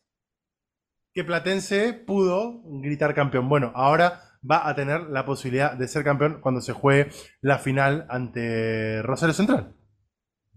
[1.13, 3.47] que Platense pudo gritar campeón.
[3.47, 7.09] Bueno, ahora va a tener la posibilidad de ser campeón cuando se juegue
[7.41, 9.73] la final ante Rosario Central.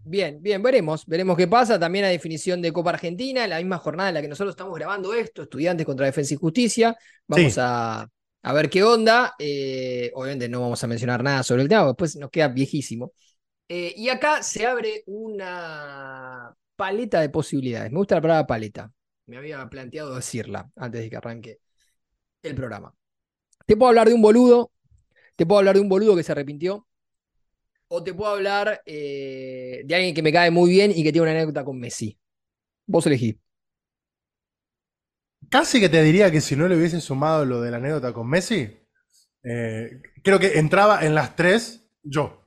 [0.05, 1.79] Bien, bien, veremos, veremos qué pasa.
[1.79, 4.75] También la definición de Copa Argentina, en la misma jornada en la que nosotros estamos
[4.75, 6.97] grabando esto, Estudiantes contra Defensa y Justicia.
[7.27, 7.61] Vamos Sí.
[7.63, 8.09] a,
[8.49, 9.35] a ver qué onda.
[9.39, 13.13] Eh, obviamente no vamos a mencionar nada sobre el tema, después nos queda viejísimo.
[13.69, 17.93] Eh, y acá se abre una paleta de posibilidades.
[17.93, 18.91] Me gusta la palabra paleta.
[19.27, 21.59] Me había planteado decirla antes de que arranque
[22.43, 22.95] el programa.
[23.67, 24.73] Te puedo hablar de un boludo,
[25.37, 26.87] te puedo hablar de un boludo que se arrepintió,
[27.89, 31.25] o te puedo hablar eh, de alguien que me cae muy bien y que tiene
[31.25, 32.19] una anécdota con Messi.
[32.87, 33.39] Vos elegí.
[35.51, 38.29] Casi que te diría que si no le hubiese sumado lo de la anécdota con
[38.29, 38.77] Messi,
[39.43, 42.45] eh, creo que entraba en las tres yo.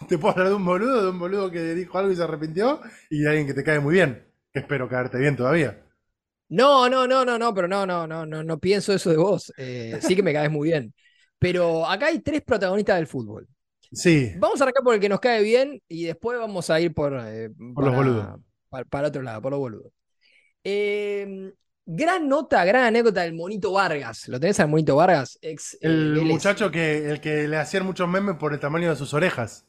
[0.08, 2.80] Te puedo hablar de un boludo, de un boludo que dijo algo y se arrepintió,
[3.10, 5.82] y de alguien que te cae muy bien, que espero caerte bien todavía.
[6.48, 9.52] No, no, no, no, no, pero no, no, no, no, no pienso eso de vos.
[9.56, 10.94] Eh, sí que me caes muy bien.
[11.38, 13.48] Pero acá hay tres protagonistas del fútbol.
[13.92, 16.92] Sí, Vamos a arrancar por el que nos cae bien y después vamos a ir
[16.92, 18.40] por, eh, Por los boludos.
[18.68, 19.95] Para, para otro lado, por los boludos.
[20.68, 21.52] Eh,
[21.84, 24.26] gran nota, gran anécdota del Monito Vargas.
[24.26, 25.38] ¿Lo tenés al Monito Vargas?
[25.40, 28.96] Ex, eh, el muchacho que, el que le hacían muchos memes por el tamaño de
[28.96, 29.64] sus orejas.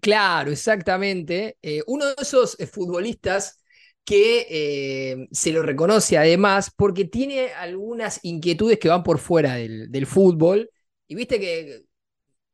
[0.00, 1.58] Claro, exactamente.
[1.60, 3.58] Eh, uno de esos eh, futbolistas
[4.02, 9.90] que eh, se lo reconoce además porque tiene algunas inquietudes que van por fuera del,
[9.90, 10.70] del fútbol.
[11.06, 11.82] Y viste que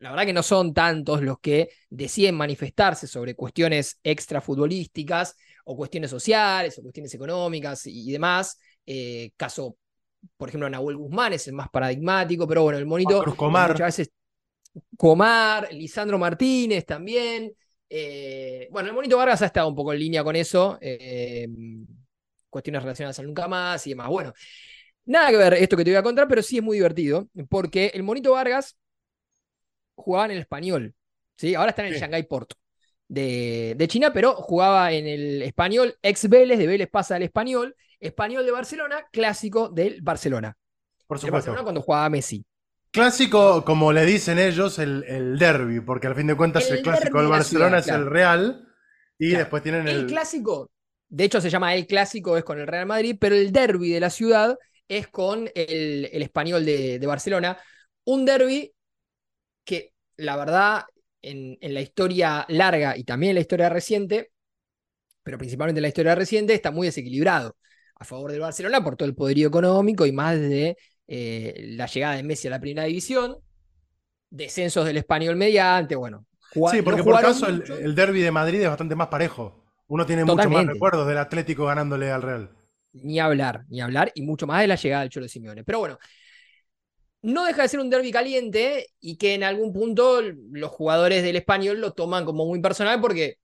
[0.00, 5.36] la verdad que no son tantos los que deciden manifestarse sobre cuestiones extrafutbolísticas
[5.68, 8.58] o cuestiones sociales o cuestiones económicas y, y demás.
[8.86, 9.76] Eh, caso,
[10.36, 13.70] por ejemplo, Nahuel Guzmán es el más paradigmático, pero bueno, el monito Comar.
[13.72, 14.10] muchas veces
[14.96, 17.52] Comar, Lisandro Martínez también.
[17.88, 20.78] Eh, bueno, el Monito Vargas ha estado un poco en línea con eso.
[20.80, 21.46] eh,
[22.50, 24.08] cuestiones relacionadas al nunca más y demás.
[24.08, 24.32] Bueno,
[25.04, 27.90] nada que ver esto que te voy a contar, pero sí es muy divertido, porque
[27.94, 28.76] el Monito Vargas
[29.94, 30.94] jugaba en el español.
[31.36, 31.54] ¿sí?
[31.54, 32.00] Ahora está en el Sí.
[32.00, 32.56] Shanghai Porto
[33.08, 37.76] de, de China, pero jugaba en el español, ex Vélez, de Vélez pasa al español,
[38.00, 40.56] español de Barcelona, clásico del Barcelona.
[41.06, 41.32] Por supuesto.
[41.32, 42.44] Barcelona cuando jugaba Messi.
[42.90, 46.82] Clásico, como le dicen ellos, el, el derby, porque al fin de cuentas El el,
[46.82, 48.04] clásico del Barcelona ciudad, es claro.
[48.04, 48.68] el Real,
[49.18, 49.44] y Claro.
[49.44, 50.06] después tienen El el...
[50.06, 50.70] clásico,
[51.08, 54.00] de hecho se llama el clásico, es con el Real Madrid, pero el derby de
[54.00, 57.58] la ciudad es con el, el español de, de Barcelona.
[58.04, 58.72] Un derby
[59.64, 60.84] que, la verdad,
[61.26, 64.30] en, en la historia larga y también en la historia reciente,
[65.22, 67.56] pero principalmente en la historia reciente, está muy desequilibrado.
[67.96, 70.76] a favor del Barcelona por todo el poderío económico y más de
[71.08, 73.38] eh, la llegada de Messi a la primera división,
[74.30, 76.26] descensos del español mediante, bueno.
[76.70, 79.64] Sí, porque por caso el, el, derby de Madrid es bastante más parejo.
[79.88, 82.50] Uno tiene mucho más recuerdos del Atlético ganándole al Real.
[82.92, 85.64] Ni hablar, ni hablar, y mucho más de la llegada del Cholo Simeone.
[85.64, 85.98] Pero bueno,
[87.26, 91.34] no deja de ser un derby caliente y que en algún punto los jugadores del
[91.34, 93.38] español lo toman como muy personal porque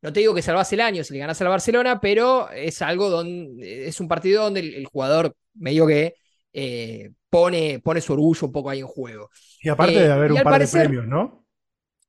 [0.00, 3.10] no te digo que salvase el año si le ganas al Barcelona, pero es algo
[3.10, 6.14] donde es un partido donde el, jugador medio que
[6.54, 9.28] eh, pone, pone su orgullo un poco ahí en juego.
[9.60, 11.44] Y aparte de eh, haber un par de premios, ¿no?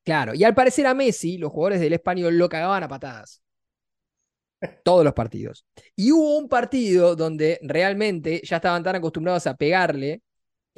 [0.05, 3.43] Claro, y al parecer a Messi, los jugadores del español lo cagaban a patadas.
[4.83, 5.65] Todos los partidos.
[5.97, 10.21] Y hubo un partido donde realmente ya estaban tan acostumbrados a pegarle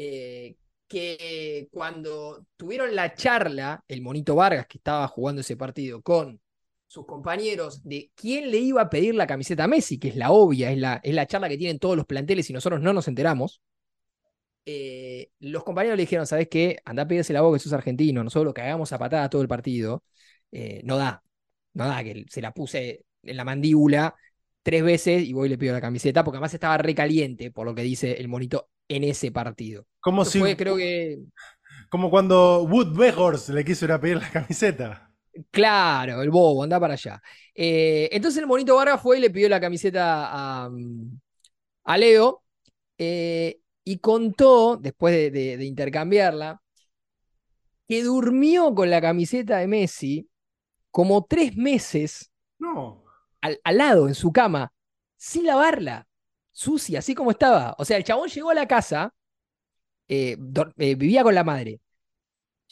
[0.03, 0.55] eh,
[0.87, 6.41] que cuando tuvieron la charla, el Monito Vargas, que estaba jugando ese partido, con
[6.87, 10.31] sus compañeros de quién le iba a pedir la camiseta a Messi, que es la
[10.31, 13.07] obvia, es la, es la charla que tienen todos los planteles y nosotros no nos
[13.07, 13.61] enteramos.
[14.65, 16.79] Eh, los compañeros le dijeron, ¿sabes qué?
[16.83, 19.47] Anda a pedirse la voz que sos argentino, nosotros lo cagamos a patada todo el
[19.47, 20.03] partido.
[20.51, 21.23] Eh, no da,
[21.73, 24.15] no da, que se la puse en la mandíbula
[24.63, 27.75] tres veces y voy y le pido la camiseta, porque además estaba recaliente, por lo
[27.75, 29.85] que dice el monito, en ese partido.
[29.99, 30.41] Como si.
[30.55, 31.19] creo que.
[31.89, 35.11] Como cuando Wood Weghorst le quiso ir a pedir la camiseta.
[35.49, 37.21] Claro, el bobo, anda para allá.
[37.55, 40.69] Eh, entonces el monito Vargas fue y le pidió la camiseta a,
[41.83, 42.43] a Leo
[42.97, 46.61] eh, y contó, después de, intercambiarla,
[47.87, 50.29] que durmió con la camiseta de Messi
[50.91, 53.00] como tres meses no.
[53.41, 54.71] Al, lado, en su cama,
[55.17, 56.07] sin lavarla,
[56.51, 57.75] sucia, así como estaba.
[57.77, 59.13] O sea, el chabón llegó a la casa,
[60.07, 61.81] eh, vivía con la madre,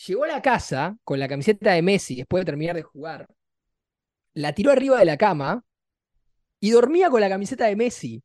[0.07, 3.27] Llegó a la casa con la camiseta de Messi después de terminar de jugar,
[4.33, 5.65] la tiró arriba de la cama
[6.61, 8.23] y dormía con la camiseta de Messi.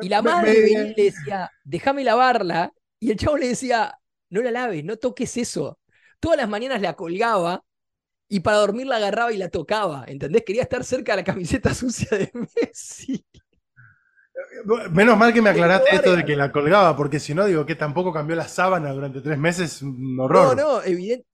[0.00, 2.72] Y la madre venía y le decía, déjame lavarla.
[2.98, 3.98] Y el chavo le decía,
[4.30, 5.78] no la laves, no toques eso.
[6.20, 7.64] Todas las mañanas la colgaba
[8.32, 10.06] y para dormir la agarraba y la tocaba.
[10.08, 10.42] ¿Entendés?
[10.42, 13.22] Quería estar cerca de la camiseta sucia de Messi.
[14.90, 17.74] Menos mal que me aclaraste esto de que la colgaba, porque si no, digo que
[17.74, 20.56] tampoco cambió la sábana durante tres meses, un horror.
[20.56, 20.80] No, no,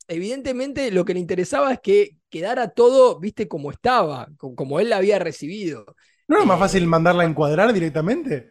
[0.09, 4.97] evidentemente lo que le interesaba es que quedara todo, viste, como estaba, como él la
[4.97, 5.95] había recibido.
[6.27, 8.51] ¿No era más eh, fácil mandarla a encuadrar directamente?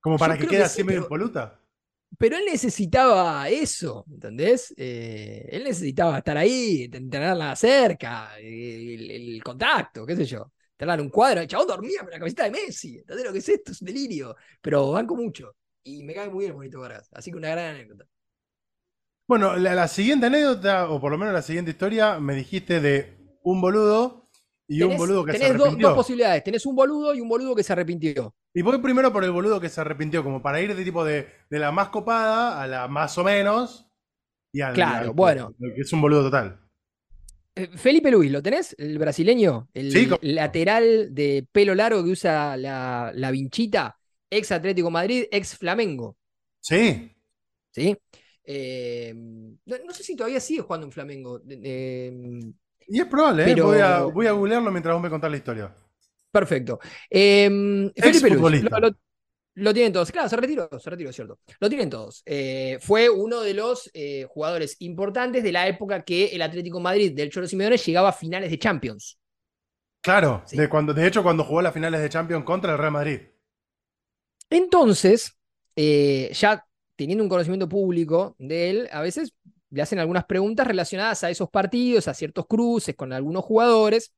[0.00, 1.60] Como para que quede así medio impoluta.
[2.18, 4.74] Pero él necesitaba eso, ¿entendés?
[4.76, 10.52] Eh, él necesitaba estar ahí, tenerla cerca, el contacto, qué sé yo
[10.90, 12.98] en un cuadro, el chabón dormía con la camiseta de Messi.
[12.98, 13.72] ¿Entendés lo que es esto?
[13.72, 14.36] Es un delirio.
[14.60, 15.54] Pero banco mucho.
[15.84, 17.08] Y me cae muy bien el bonito Vargas.
[17.12, 18.06] Así que una gran anécdota.
[19.28, 23.60] Bueno, la, siguiente anécdota, o por lo menos la siguiente historia, me dijiste de un
[23.60, 24.28] boludo
[24.66, 25.64] y un boludo que se arrepintió.
[25.70, 26.44] Tenés dos posibilidades.
[26.44, 28.34] Tenés un boludo y un boludo que se arrepintió.
[28.54, 31.28] Y voy primero por el boludo que se arrepintió, como para ir de tipo de,
[31.48, 33.88] la más copada a la más o menos.
[34.52, 35.54] Y al, claro, bueno.
[35.58, 36.60] Que es un boludo total.
[37.54, 38.74] Eh, Felipe Luis, ¿lo tenés?
[38.78, 43.98] El brasileño, el lateral de pelo largo que usa la, la vinchita,
[44.30, 46.16] ex Atlético Madrid, ex Flamengo.
[46.60, 47.14] Sí.
[47.70, 47.96] Sí.
[48.44, 51.40] Eh, no, sé si todavía sigue jugando en Flamengo.
[51.46, 53.60] y es probable, ¿eh?
[53.60, 55.74] voy, a, voy, a, googlearlo mientras vos me contás la historia.
[56.32, 56.80] Perfecto.
[57.10, 58.64] Felipe Luis,
[59.54, 60.10] lo tienen todos.
[60.10, 61.38] Claro, se retiró, se retiró, cierto.
[61.60, 62.22] Lo tienen todos.
[62.24, 67.12] Eh, fue uno de los eh, jugadores importantes de la época que el Atlético Madrid
[67.14, 69.18] del Cholo Simeone llegaba a finales de Champions.
[70.00, 73.20] Claro, de, cuando, de hecho cuando jugó las finales de Champions contra el Real Madrid.
[74.50, 75.38] Entonces,
[75.76, 76.66] eh, ya
[76.96, 79.32] teniendo un conocimiento público de él, a veces
[79.70, 84.12] le hacen algunas preguntas relacionadas a esos partidos, a ciertos cruces con algunos jugadores.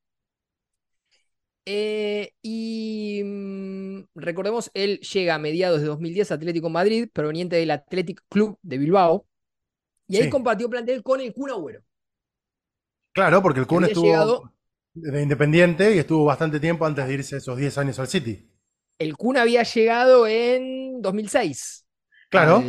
[1.66, 7.70] Eh, y mm, recordemos, él llega a mediados de 2010 a Atlético Madrid, proveniente del
[7.70, 9.26] Athletic Club de Bilbao,
[10.06, 11.82] y ahí compartió plantel con el Kun Agüero.
[13.12, 14.52] Claro, porque el Kun estuvo
[14.92, 18.48] de Independiente y estuvo bastante tiempo antes de irse esos 10 años al City.
[18.98, 21.86] El Kun había llegado en 2006.
[22.28, 22.62] Claro.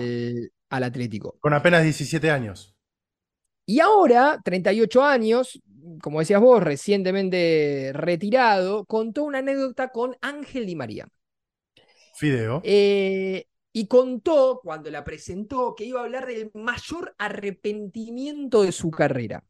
[0.70, 1.38] al Atlético.
[1.40, 2.76] Con apenas 17 años.
[3.66, 5.60] Y ahora, 38 años,
[6.02, 11.08] como decías vos, recientemente retirado, contó una anécdota con Ángel Di María.
[12.16, 12.62] Fideo.
[12.64, 18.90] Eh, y contó, cuando la presentó, que iba a hablar del mayor arrepentimiento de su
[18.90, 19.44] carrera.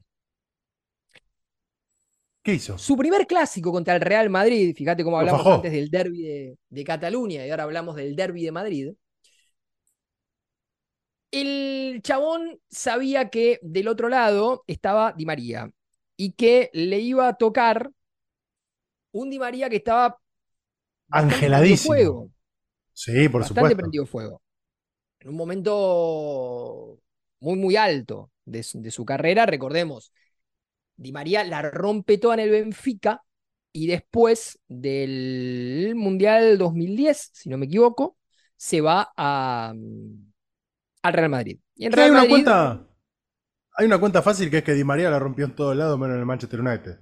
[2.42, 2.78] ¿Qué hizo?
[2.78, 6.84] Su primer clásico contra el Real Madrid, fíjate cómo hablamos antes del derby de, de,
[6.84, 8.94] Cataluña y ahora hablamos del derby de Madrid.
[11.32, 15.72] El chabón sabía que del otro lado estaba Di María
[16.18, 17.92] y que le iba a tocar
[19.14, 20.20] un Di María que estaba
[21.20, 22.06] Angeladísimo.
[22.06, 22.32] fuego.
[22.94, 23.76] Sí, por bastante supuesto.
[23.76, 24.42] prendido fuego.
[25.20, 27.00] En un momento
[27.40, 30.14] muy, muy alto de, su- de su carrera, recordemos,
[30.98, 33.24] Di María la rompe toda en el Benfica
[33.74, 38.18] y después del Mundial 2010, si no me equivoco,
[38.58, 40.32] se va a, mm,
[41.04, 41.60] al Real Madrid.
[41.76, 42.88] Y en Sí, Real hay una Madrid, cuenta.
[43.78, 46.16] Hay una cuenta fácil que es que Di María la rompió en todos lados, menos
[46.16, 47.00] en el Manchester United.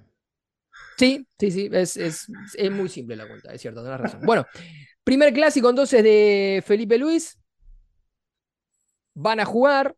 [0.96, 4.20] Sí, sí, sí, es, es, es muy simple la cuenta, es cierto, tenés razón.
[4.24, 4.46] Bueno,
[5.02, 7.38] primer clásico entonces de Felipe Luis.
[9.14, 9.96] Van a jugar.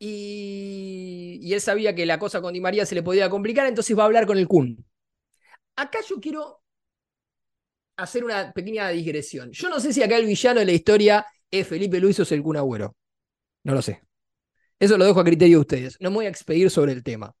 [0.00, 3.98] Y, y él sabía que la cosa con Di María se le podía complicar, entonces
[3.98, 4.84] va a hablar con el Kun.
[5.76, 6.62] Acá yo quiero
[7.96, 9.50] hacer una pequeña digresión.
[9.52, 12.32] Yo no sé si acá el villano de la historia es Felipe Luis o es
[12.32, 12.96] el Kun Agüero.
[13.64, 14.02] No lo sé.
[14.80, 15.96] Eso lo dejo a criterio de ustedes.
[16.00, 17.34] No me voy a expedir sobre el tema.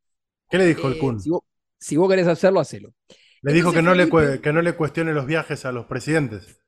[0.50, 1.20] ¿Qué le dijo el Eh, Kun?
[1.20, 1.42] si, vos,
[1.78, 2.94] si vos querés hacerlo, hacelo.
[3.42, 6.60] Le dijo que no, le, Felipe- que no le cuestione los viajes a los presidentes.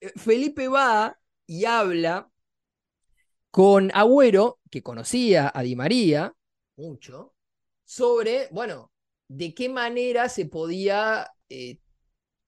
[0.00, 1.16] Eh, Felipe va
[1.46, 2.30] y habla
[3.50, 6.34] con Agüero, que conocía a Di María
[6.76, 7.34] mucho,
[7.84, 8.92] sobre, bueno,
[9.28, 11.78] de qué manera se podía eh,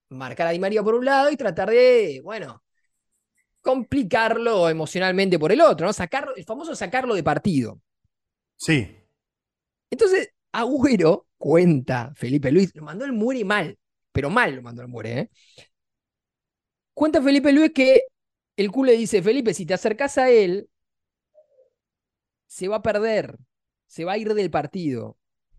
[0.09, 2.63] marcar a Di María por un lado y tratar de, bueno,
[3.61, 5.93] complicarlo emocionalmente por el otro, ¿no?
[5.93, 7.79] Sacarlo, el famoso sacarlo de partido.
[8.57, 8.97] Sí.
[9.89, 13.77] Entonces, Agüero cuenta, Felipe Luis, lo mandó el muere mal,
[14.11, 15.29] pero mal lo mandó el muere, ¿eh?
[16.93, 18.03] Cuenta Felipe Luis que
[18.57, 20.69] el Kun le dice, Felipe, si te acercás a él,
[22.47, 23.37] se va a perder,
[23.87, 25.17] se va a ir del partido.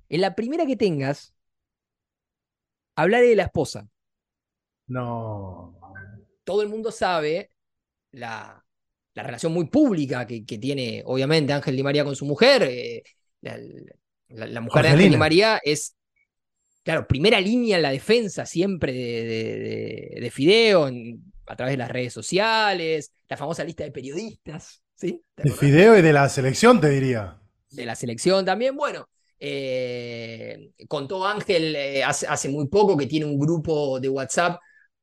[0.08, 1.34] En la primera que tengas,
[2.94, 3.88] hablaré de la esposa.
[4.86, 5.78] No.
[6.44, 7.50] Todo el mundo sabe
[8.12, 8.64] la,
[9.14, 12.62] la relación muy pública que, que tiene, obviamente, Ángel Di María con su mujer.
[12.64, 13.02] eh,
[13.42, 13.58] la,
[14.28, 15.16] la- la mujer de Ángel Di.
[15.16, 15.96] María es,
[16.84, 19.58] claro, primera línea en la defensa siempre de, de-
[20.16, 24.82] de- de Fideo en- a través de las redes sociales, la famosa lista de periodistas,
[24.94, 25.22] ¿sí?
[25.34, 25.50] ¿Te De?
[25.50, 27.38] Fideo y de la selección, te diría.
[27.70, 28.76] de la selección también.
[28.76, 29.08] Bueno,
[29.38, 34.60] eh, contó Ángel eh, hace, hace muy poco que tiene un grupo de WhatsApp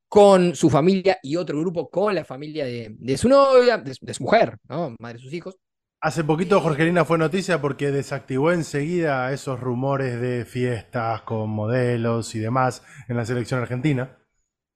[0.10, 4.06] con su familia y otro grupo con la familia de, de su novia, de, su-
[4.06, 4.96] de su mujer, ¿no?
[5.00, 5.58] Madre de sus hijos.
[6.02, 12.40] Hace poquito Jorgelina fue noticia porque desactivó enseguida esos rumores de fiestas con modelos y
[12.40, 14.18] demás en la selección argentina.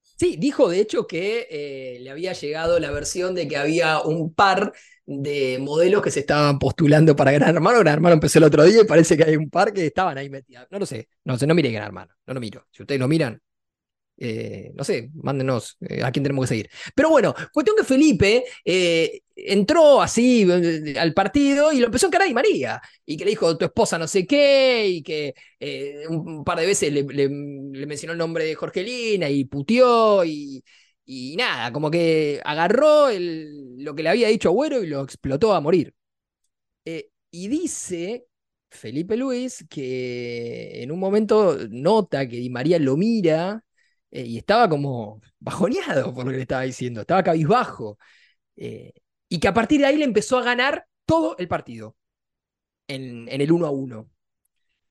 [0.02, 4.34] Sí, dijo de hecho que eh, le había llegado la versión de que había un
[4.34, 4.74] par
[5.06, 7.80] de modelos que se estaban postulando para Gran Hermano.
[7.80, 10.30] Gran Hermano empezó el otro día y parece que hay un par que estaban ahí
[10.30, 10.68] metidos.
[10.70, 12.66] No lo sé, no sé, no miré Gran Hermano, no lo miro.
[12.72, 13.42] Si ustedes lo miran,
[14.18, 16.70] eh, no sé, mándenos eh, a quién tenemos que seguir.
[16.96, 20.48] Pero bueno, cuestión que Felipe eh, entró así
[20.98, 22.82] al partido y lo empezó a encarar Di María.
[23.06, 25.34] Y que le dijo tu esposa no sé qué, y que
[26.10, 30.64] un, par de veces le, mencionó el nombre de Jorgelina y puteó y,
[31.06, 35.54] y nada, como que agarró el- lo que le había dicho Agüero y lo explotó
[35.54, 35.94] a morir.
[37.32, 38.28] Y dice
[38.70, 43.64] Felipe Luis que en un momento nota que Di María lo mira
[44.14, 47.98] eh, y estaba como bajoneado por lo que le estaba diciendo, estaba cabizbajo.
[48.58, 48.94] eh,
[49.30, 51.98] y que a partir de ahí le empezó a ganar todo el partido
[52.88, 54.10] en, en el 1 a 1.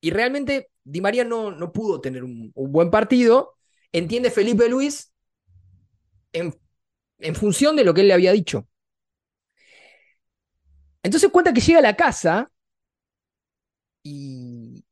[0.00, 3.56] Y realmente Di María no, no pudo tener un, buen partido.
[3.92, 5.12] Entiende Felipe Luis
[6.32, 6.54] en,
[7.20, 8.68] en función de lo que él le había dicho.
[11.02, 12.50] Entonces cuenta que llega a la casa
[14.02, 14.84] y,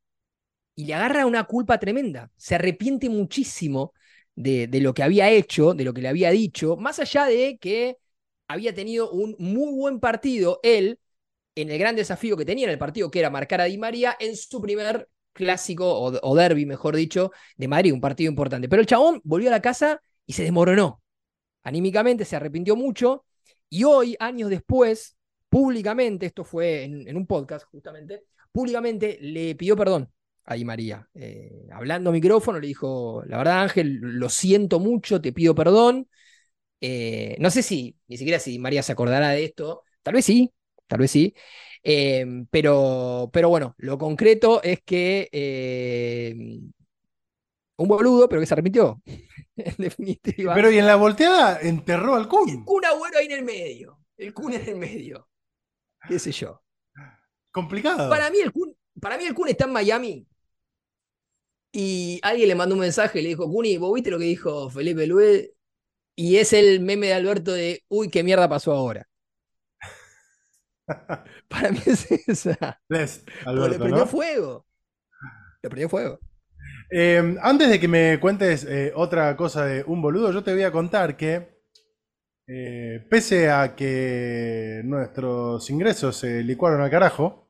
[0.76, 2.30] y le agarra una culpa tremenda.
[2.36, 3.92] Se arrepiente muchísimo
[4.42, 7.96] de, lo que había hecho, de lo que le había dicho, más allá de que
[8.48, 10.98] había tenido un muy buen partido él
[11.54, 14.16] en el gran desafío que tenía en el partido, que era marcar a Di María
[14.18, 18.68] en su primer clásico o, o derby, mejor dicho, de Madrid, un partido importante.
[18.68, 21.02] Pero el chabón volvió a la casa y se desmoronó.
[21.62, 23.24] Anímicamente se arrepintió mucho
[23.68, 25.16] y hoy, años después,
[25.48, 30.10] públicamente, esto fue en un podcast justamente, públicamente le pidió perdón
[30.50, 31.08] a Di María.
[31.14, 36.08] Eh, hablando a micrófono, le dijo, la verdad Ángel, lo siento mucho, te pido perdón.
[36.80, 40.52] Eh, no sé si, ni siquiera si María se acordará de esto, tal vez sí,
[40.88, 41.34] tal vez sí.
[41.84, 45.28] Eh, pero, pero bueno, lo concreto es que
[47.76, 49.00] un boludo, pero que se arrepintió.
[49.56, 50.52] en definitiva.
[50.52, 52.64] Pero y en la volteada enterró al el Kun.
[52.64, 54.00] Kun Agüero ahí en el medio.
[54.16, 55.28] El Kun en el medio.
[56.08, 56.60] ¿Qué sé yo?
[57.52, 58.10] Complicado.
[58.10, 60.26] Para mí el Kun, para mí el Kun está en Miami.
[61.72, 64.70] Y alguien le mandó un mensaje y le dijo, Kuni, ¿vos viste lo que dijo
[64.70, 65.50] Felipe Luis?
[66.16, 69.06] Y es el meme de Alberto de, uy, qué mierda pasó ahora.
[71.48, 72.80] Para mí es esa.
[72.88, 74.06] Les, le prendió ¿no?
[74.06, 74.66] fuego.
[75.62, 76.18] Le prendió fuego.
[76.90, 80.64] Eh, antes de que me cuentes eh, otra cosa de un boludo, yo te voy
[80.64, 81.60] a contar que
[82.48, 87.49] eh, pese a que nuestros ingresos se licuaron al carajo,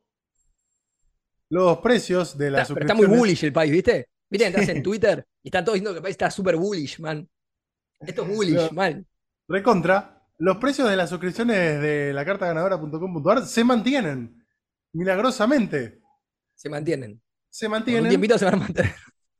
[1.50, 4.08] los precios de las Está, pero está muy bullish el país, ¿viste?
[4.30, 7.28] Viste, entras en Twitter y están todos diciendo que el país está súper bullish, man.
[8.00, 8.70] Esto es bullish, No.
[8.72, 9.06] man.
[9.48, 14.44] Recontra, los precios de las suscripciones de la carta ganadora.com.ar se mantienen
[14.92, 16.00] milagrosamente.
[16.54, 17.20] Se mantienen.
[17.48, 18.08] Se Por un mantienen.
[18.08, 18.94] tiempito se van a mantener.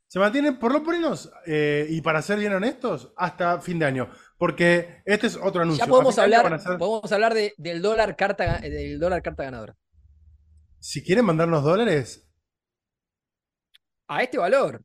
[0.08, 4.11] Se mantienen por lo menos, eh, y para ser bien honestos, hasta fin de año.
[4.36, 5.84] Porque este es otro anuncio.
[5.84, 9.76] Ya podemos hablar, podemos hablar de- del dólar carta del dólar carta ganadora.
[10.81, 12.26] Si quieren mandarnos dólares,
[14.09, 14.83] A este valor.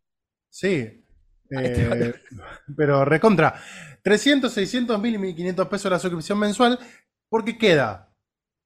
[0.49, 1.01] sí.
[1.55, 2.19] A este Eh, valor.
[2.75, 3.61] pero recontra.
[4.03, 6.79] 300, 600, 1000 y 1500 pesos la suscripción mensual.
[7.29, 8.13] Porque queda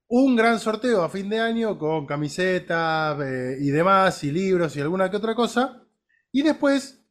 [0.09, 4.81] un gran sorteo a fin de año con camisetas eh, y demás, y libros y
[4.81, 5.85] alguna que otra cosa.
[6.31, 7.05] Y después,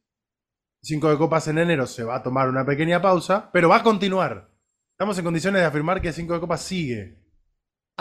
[0.83, 3.83] 5 de copas en enero se va a tomar una pequeña pausa, pero va a
[3.83, 4.51] continuar.
[4.91, 7.18] Estamos en condiciones de afirmar que 5 de copas sigue.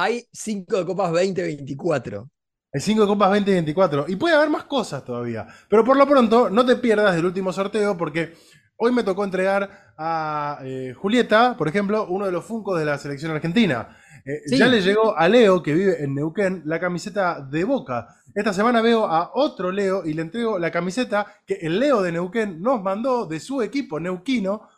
[0.00, 2.30] Hay 5 de copas 2024.
[2.70, 4.04] El 5 de copas 2024.
[4.06, 5.44] Y puede haber más cosas todavía.
[5.68, 8.34] Pero por lo pronto, no te pierdas del último sorteo porque
[8.76, 12.96] hoy me tocó entregar a eh, Julieta, por ejemplo, uno de los funcos de la
[12.96, 13.96] selección argentina.
[14.24, 14.56] Eh, Sí.
[14.56, 18.06] Ya le llegó a Leo, que vive en Neuquén, la camiseta de Boca.
[18.36, 22.12] Esta semana veo a otro Leo y le entrego la camiseta que el Leo de
[22.12, 24.68] Neuquén nos mandó de su equipo neuquino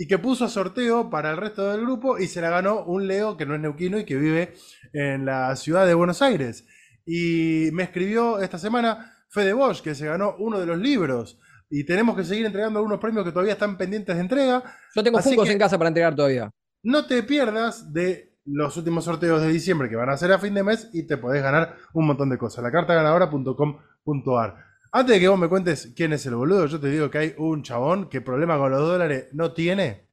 [0.00, 3.06] y que puso a sorteo para el resto del grupo y se la ganó un
[3.06, 4.54] Leo que no es neuquino y que vive
[4.94, 6.66] en la ciudad de Buenos Aires.
[7.04, 11.38] Y me escribió esta semana Fede Bosch, que se ganó uno de los libros.
[11.68, 14.62] Y tenemos que seguir entregando algunos premios que todavía están pendientes de entrega.
[14.94, 16.50] Yo tengo Así que- en casa para entregar todavía.
[16.82, 20.54] No te pierdas de los últimos sorteos de diciembre que van a ser a fin
[20.54, 22.64] de mes y te podés ganar un montón de cosas.
[22.64, 24.69] La cartaganadora.com.ar.
[24.92, 27.34] Antes de que vos me cuentes quién es el boludo, yo te digo que hay
[27.38, 30.08] un chabón que problema con los dólares no tiene,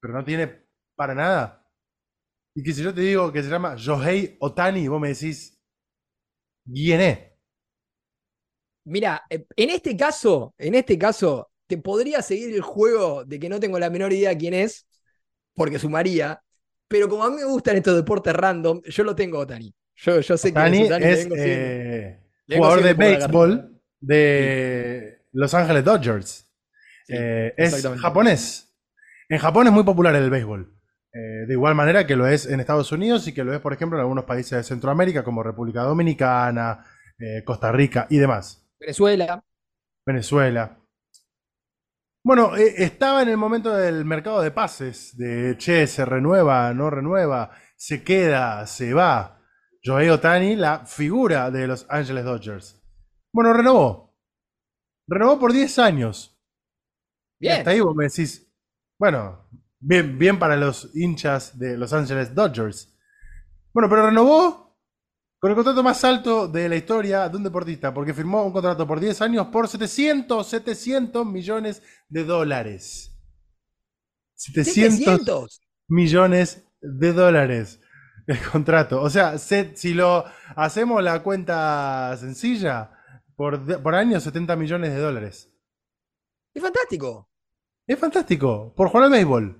[0.00, 1.66] pero no tiene para nada.
[2.54, 5.58] Y que si yo te digo que se llama Yohei Otani, vos me decís,
[6.70, 7.18] ¿quién es?
[8.84, 13.58] Mira, en este caso, en este caso, te podría seguir el juego de que no
[13.60, 14.86] tengo la menor idea quién es,
[15.54, 16.42] porque sumaría.
[16.86, 19.74] Pero como a mí me gustan estos deportes random, yo lo tengo a Otani.
[19.94, 23.71] Yo, yo sé quién Otani es Otani, es eh, jugador de béisbol
[24.02, 26.48] de Los Ángeles Dodgers.
[27.06, 28.68] Sí, Eh, es japonés.
[29.28, 30.78] En Japón es muy popular el béisbol.
[31.14, 33.72] Eh, de igual manera que lo es en Estados Unidos y que lo es, por
[33.72, 36.84] ejemplo, en algunos países de Centroamérica como República Dominicana,
[37.18, 38.66] eh, Costa Rica y demás.
[38.80, 39.44] Venezuela.
[40.06, 40.78] Venezuela.
[42.24, 46.88] Bueno, eh, estaba en el momento del mercado de pases, de che, se renueva, no
[46.88, 49.40] renueva, se queda, se va.
[49.84, 52.81] Joey Otani, la figura de los Angeles Dodgers.
[53.32, 54.14] Bueno, renovó.
[55.08, 56.36] Renovó por 10 años.
[57.40, 57.58] Y Bien.
[57.58, 58.46] hasta ahí vos me decís,
[58.98, 59.48] bueno,
[59.80, 62.96] bien, bien para los hinchas de Los Angeles Dodgers.
[63.72, 64.78] Bueno, pero renovó
[65.40, 68.86] con el contrato más alto de la historia de un deportista, porque firmó un contrato
[68.86, 73.10] por 10 años por 700, 700 millones de dólares.
[74.34, 75.60] 700 700.
[75.88, 77.80] millones de dólares
[78.26, 79.00] el contrato.
[79.02, 80.24] O sea, se- si lo
[80.56, 82.92] hacemos la cuenta sencilla,
[83.36, 85.50] por, por año 70 millones de dólares.
[86.54, 87.28] Es fantástico.
[87.86, 89.58] Es fantástico, por jugar al béisbol.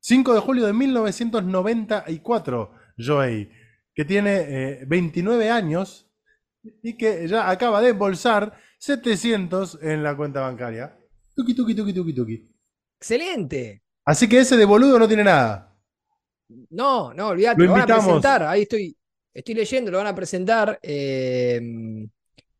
[0.00, 3.50] 5 de julio de 1994, Joey,
[3.94, 6.08] que tiene eh, 29 años
[6.82, 10.96] y que ya acaba de embolsar 700 en la cuenta bancaria.
[11.34, 12.48] Tuki, tuki, tuki, tuki, tuki.
[13.00, 13.82] Excelente.
[14.04, 15.76] Así que ese de boludo no tiene nada.
[16.70, 17.60] No, no, olvídate.
[17.60, 18.42] Lo Lo, van a presentar.
[18.44, 18.96] Ahí estoy,
[19.34, 21.60] estoy leyendo, lo van a presentar eh,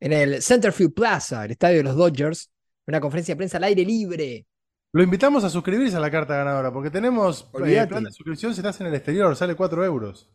[0.00, 2.50] en el Centerfield Plaza, el estadio de los Dodgers.
[2.86, 4.46] Una conferencia de prensa al aire libre.
[4.92, 7.88] Lo invitamos a suscribirse a la carta ganadora, porque tenemos eh, Olvídate.
[7.88, 10.30] plan de suscripción si estás en el exterior, sale 4 euros.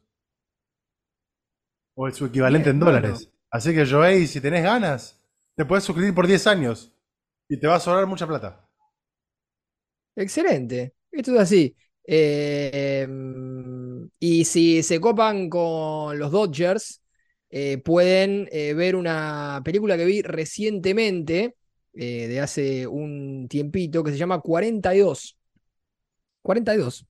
[1.95, 3.29] O el su equivalente Bien, en dólares.
[3.49, 5.19] Así que Joey, si tenés ganas,
[5.55, 6.91] te puedes suscribir por 10 años.
[7.49, 8.67] Y te va a sobrar mucha plata.
[10.15, 10.93] Excelente.
[11.11, 11.75] Esto es así.
[12.05, 13.07] Eh,
[14.19, 17.02] y si se copan con los Dodgers,
[17.55, 21.55] eh, pueden eh, ver una película que vi recientemente,
[21.93, 25.37] eh, de hace un tiempito, que se llama 42.
[26.41, 27.05] 42.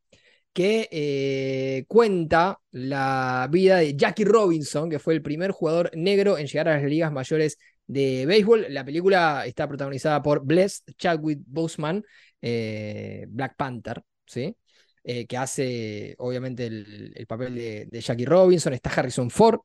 [0.52, 6.68] Que cuenta la vida de Jackie Robinson, que fue el primer jugador negro en llegar
[6.68, 8.66] a las ligas mayores de béisbol.
[8.70, 12.04] La película está protagonizada por Bless Chadwick Boseman,
[12.42, 14.56] Black Panther, ¿sí?
[15.06, 17.56] Eh, que hace obviamente el, papel
[17.92, 19.60] de, Jackie Robinson, está Harrison Ford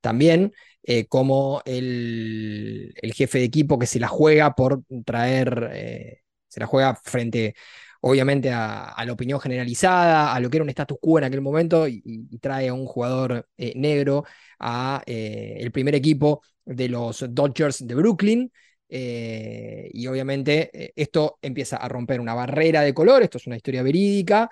[0.00, 0.52] también,
[0.84, 6.66] eh, como el, jefe de equipo que se la juega por traer, eh, se la
[6.66, 7.54] juega frente
[8.02, 11.88] obviamente a, la opinión generalizada, a lo que era un status quo en aquel momento,
[11.88, 14.24] y, trae a un jugador negro
[14.60, 18.52] a el primer equipo de los Dodgers de Brooklyn.
[18.88, 24.50] y obviamente esto empieza a romper una barrera de color, esto es una historia verídica,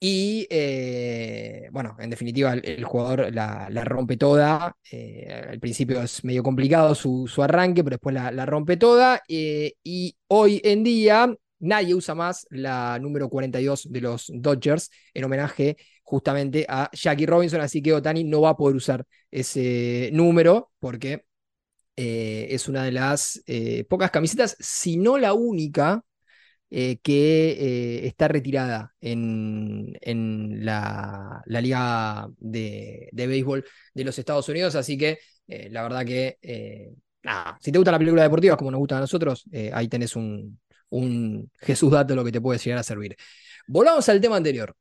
[0.00, 4.76] y eh, bueno, en definitiva, el, jugador la, rompe toda.
[4.90, 9.22] Eh, al principio es medio complicado su, arranque, pero después la, rompe toda.
[9.28, 15.24] Eh, y hoy en día nadie usa más la número 42 de los Dodgers en
[15.24, 17.60] homenaje justamente a Jackie Robinson.
[17.60, 21.24] Así que Otani no va a poder usar ese número porque
[21.96, 23.42] es una de las
[23.88, 26.04] pocas camisetas, si no la única
[26.70, 29.96] eh, que eh, está retirada en,
[30.62, 33.64] la, Liga de, Béisbol
[33.94, 36.92] de los Estados Unidos, así que eh, la verdad que,
[37.22, 40.60] nada, si te gusta la película deportiva como nos gusta a nosotros, ahí tenés un,
[41.60, 43.16] Jesús Dato lo que te puede llegar a servir.
[43.66, 44.74] Volvamos al tema anterior.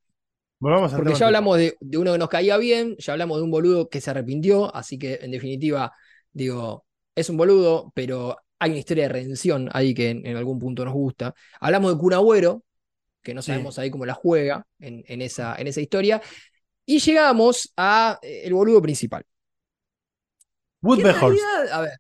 [0.60, 3.52] Volvamos porque ya hablamos de, de uno que nos caía bien, ya hablamos de un
[3.52, 5.94] boludo que se arrepintió, así que en definitiva,
[6.34, 6.86] digo,
[7.16, 10.94] es un boludo, pero hay una historia de redención ahí que en, algún punto nos
[10.94, 11.34] gusta.
[11.60, 12.64] Hablamos de Kun
[13.22, 16.22] que no sabemos ahí cómo la juega en, esa, en esa historia.
[16.86, 19.26] Y llegamos a eh, el boludo principal.
[20.82, 22.00] Wood A ver,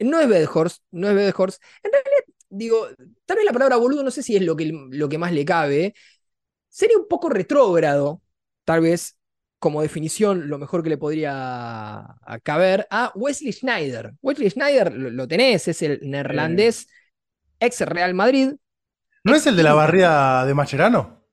[0.00, 1.62] no es Bedhorst, no es Bedhorst.
[1.82, 2.88] En realidad, digo,
[3.24, 5.44] tal vez la palabra boludo no sé si es lo que, lo que más le
[5.44, 5.94] cabe.
[6.68, 8.20] Sería un poco retrógrado,
[8.64, 9.16] tal vez,
[9.64, 12.04] como definición lo mejor que le podría
[12.42, 14.12] caber a Wesley Schneider.
[14.20, 16.86] Wesley Schneider lo, tenés, es el neerlandés
[17.58, 18.52] ex Real Madrid.
[19.24, 21.24] ¿No es el de la barrida de Macherano?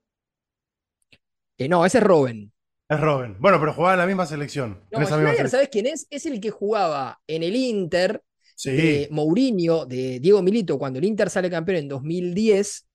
[1.58, 2.54] Eh, no, ese es Robin.
[2.88, 3.36] Es Robin.
[3.38, 4.82] Bueno, pero jugaba en la misma selección.
[4.94, 6.08] No, Schneider, ¿sabes quién es?
[6.10, 8.24] Es el que jugaba en el Inter
[8.64, 12.88] de Mourinho, de Diego Milito, cuando el Inter sale campeón en 2010,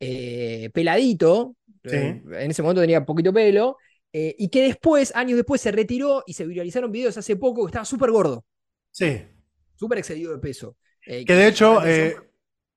[0.00, 3.78] eh, peladito, eh, en ese momento tenía poquito pelo,
[4.16, 7.70] eh, y que después, años después, se retiró y se viralizaron videos hace poco que
[7.70, 8.46] estaba súper gordo.
[8.92, 9.26] Sí.
[9.74, 10.76] Súper excedido de peso.
[11.04, 12.16] Eh, que de hecho, eh,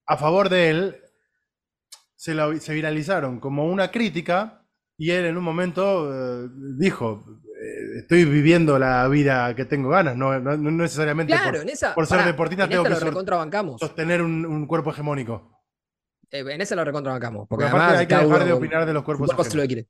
[0.08, 0.98] a favor de él,
[2.16, 2.34] se,
[2.74, 4.66] viralizaron como una crítica
[4.98, 7.24] y él en un momento dijo,
[8.00, 11.36] estoy viviendo la vida que tengo ganas, no, necesariamente
[11.94, 12.96] por, ser deportista tengo que
[13.78, 15.62] sostener un, cuerpo hegemónico.
[16.32, 17.48] en esa lo recontrabancamos.
[17.48, 19.86] Porque, además hay que dejar de opinar de los cuerpos ajenos.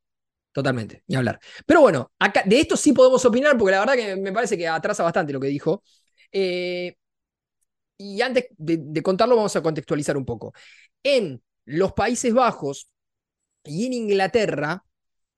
[0.58, 1.40] Totalmente, ni hablar.
[1.68, 2.12] Pero bueno,
[2.46, 5.40] de esto sí podemos opinar porque la verdad que me parece que atrasa bastante lo
[5.40, 5.84] que dijo.
[6.32, 6.96] Eh,
[7.96, 10.54] y antes de, contarlo vamos a contextualizar un poco.
[11.04, 12.90] En los Países Bajos
[13.66, 14.84] y en Inglaterra,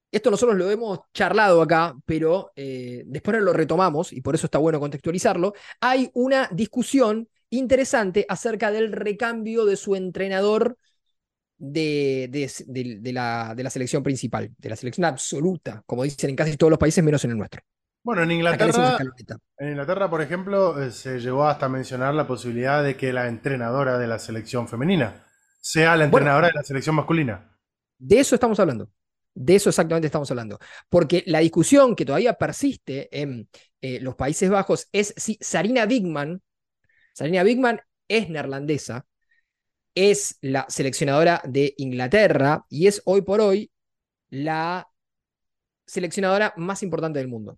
[0.10, 4.58] esto nosotros lo hemos charlado acá, pero eh, después lo retomamos y por eso está
[4.58, 10.78] bueno contextualizarlo, hay una discusión interesante acerca del recambio de su entrenador
[11.60, 16.72] de, la, de la selección principal, de la selección absoluta, como dicen en casi todos
[16.72, 17.62] los países, menos en el nuestro.
[18.02, 18.98] Bueno, en Inglaterra,
[19.58, 24.00] en Inglaterra, por ejemplo, eh, se llegó hasta mencionar la posibilidad de que la entrenadora
[24.00, 25.26] de la selección femenina
[25.60, 27.58] sea la entrenadora de la selección masculina.
[27.98, 28.90] De eso estamos hablando.
[29.36, 30.58] De eso exactamente estamos hablando.
[30.88, 33.50] Porque la discusión que todavía persiste en
[33.82, 36.42] eh, los Países Bajos es si Sarina Bigman,
[37.14, 39.06] Sarina Bigman es neerlandesa,
[39.96, 43.72] es la seleccionadora de Inglaterra y es hoy por hoy
[44.30, 44.88] la
[45.86, 47.58] seleccionadora más importante del mundo.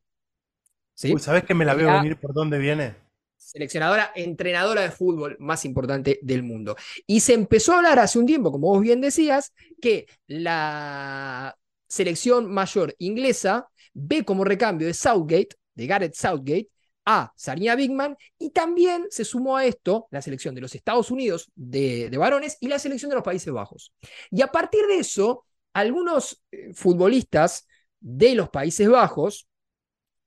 [0.94, 1.14] ¿Sí?
[1.20, 2.96] ¿Sabes que me la veo venir por dónde viene?
[3.38, 6.76] Seleccionadora, entrenadora de fútbol más importante del mundo.
[7.08, 11.58] Y se empezó a hablar hace un tiempo, como vos bien decías, que la
[11.88, 16.70] selección mayor inglesa ve como recambio de Southgate, de Gareth Southgate,
[17.06, 21.52] a Sarina Bigman y también se sumó a esto la selección de los Estados Unidos
[21.56, 23.94] de, varones y la selección de los Países Bajos.
[24.30, 27.68] Y a partir de eso, algunos eh, futbolistas
[28.00, 29.48] de los Países Bajos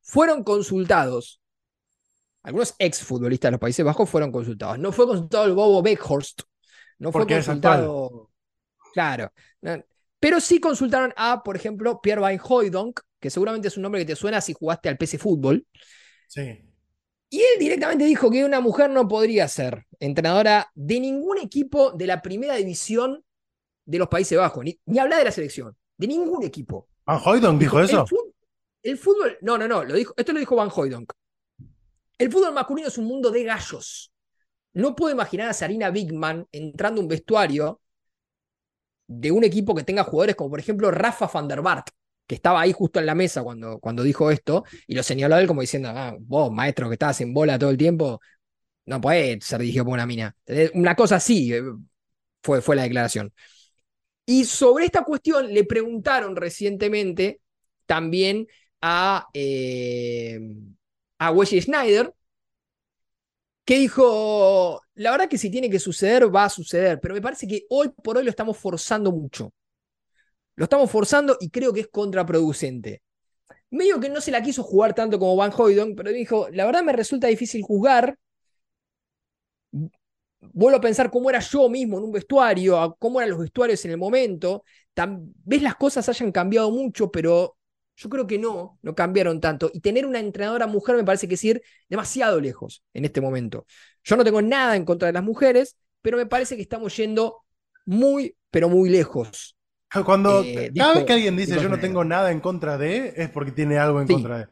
[0.03, 1.41] fueron consultados.
[2.43, 4.79] Algunos exfutbolistas de los Países Bajos fueron consultados.
[4.79, 6.43] No fue consultado el Bobo Beckhorst.
[6.99, 8.31] No fue consultado.
[8.93, 9.33] Claro.
[10.21, 14.07] Pero sí consultaron a, por ejemplo, Pierre Van Hooydonk, que seguramente es un nombre que
[14.07, 15.67] te suena si jugaste al PC Fútbol.
[17.31, 22.07] Y él directamente dijo que una mujer no podría ser entrenadora de ningún equipo de
[22.07, 23.25] la primera división
[23.85, 26.89] de los Países Bajos, ni, ni hablar de la selección, de ningún equipo.
[27.05, 28.07] ¿Van Hooydonk dijo, eso?
[28.83, 31.13] El fútbol, no, no, no, lo dijo, esto lo dijo Van Hooydonk.
[32.19, 34.13] El fútbol masculino es un mundo de gallos.
[34.75, 37.81] No puedo imaginar a Sarina Bigman entrando a un vestuario
[39.07, 41.89] de un equipo que tenga jugadores como por ejemplo Rafa van der Bart,
[42.27, 45.41] que estaba ahí justo en la mesa cuando, cuando dijo esto, y lo señaló a
[45.41, 48.21] él como diciendo, ah, vos, maestro, que estabas en bola todo el tiempo,
[48.87, 50.37] no podés ser dirigido por una mina.
[50.75, 51.63] Una cosa así eh,
[52.43, 53.33] fue, fue la declaración.
[54.27, 57.41] Y sobre esta cuestión le preguntaron recientemente
[57.87, 58.47] también
[58.81, 60.41] a, eh,
[61.19, 62.13] a Wesley Schneider,
[63.65, 67.47] que dijo, la verdad que si tiene que suceder, va a suceder, pero me parece
[67.47, 69.53] que hoy por hoy lo estamos forzando mucho.
[70.57, 73.03] Lo estamos forzando y creo que es contraproducente.
[73.71, 76.83] Medio que no se la quiso jugar tanto como Van Hoydon, pero dijo, la verdad
[76.85, 78.17] me resulta difícil jugar.
[80.41, 83.93] Vuelvo a pensar cómo era yo mismo en un vestuario, cómo eran los vestuarios en
[83.93, 84.65] el momento.
[85.45, 87.57] ves las cosas hayan cambiado mucho, pero
[87.97, 89.71] yo creo que no, no cambiaron tanto.
[89.73, 93.67] Y tener una entrenadora mujer me parece que es ir demasiado lejos en este momento.
[94.05, 97.43] Yo no tengo nada en contra de las mujeres, pero me parece que estamos yendo
[97.87, 99.54] muy, pero muy lejos.
[100.05, 103.29] Cuando eh, cada vez que alguien dice yo no tengo nada en contra de, es
[103.31, 104.49] porque tiene algo en contra de.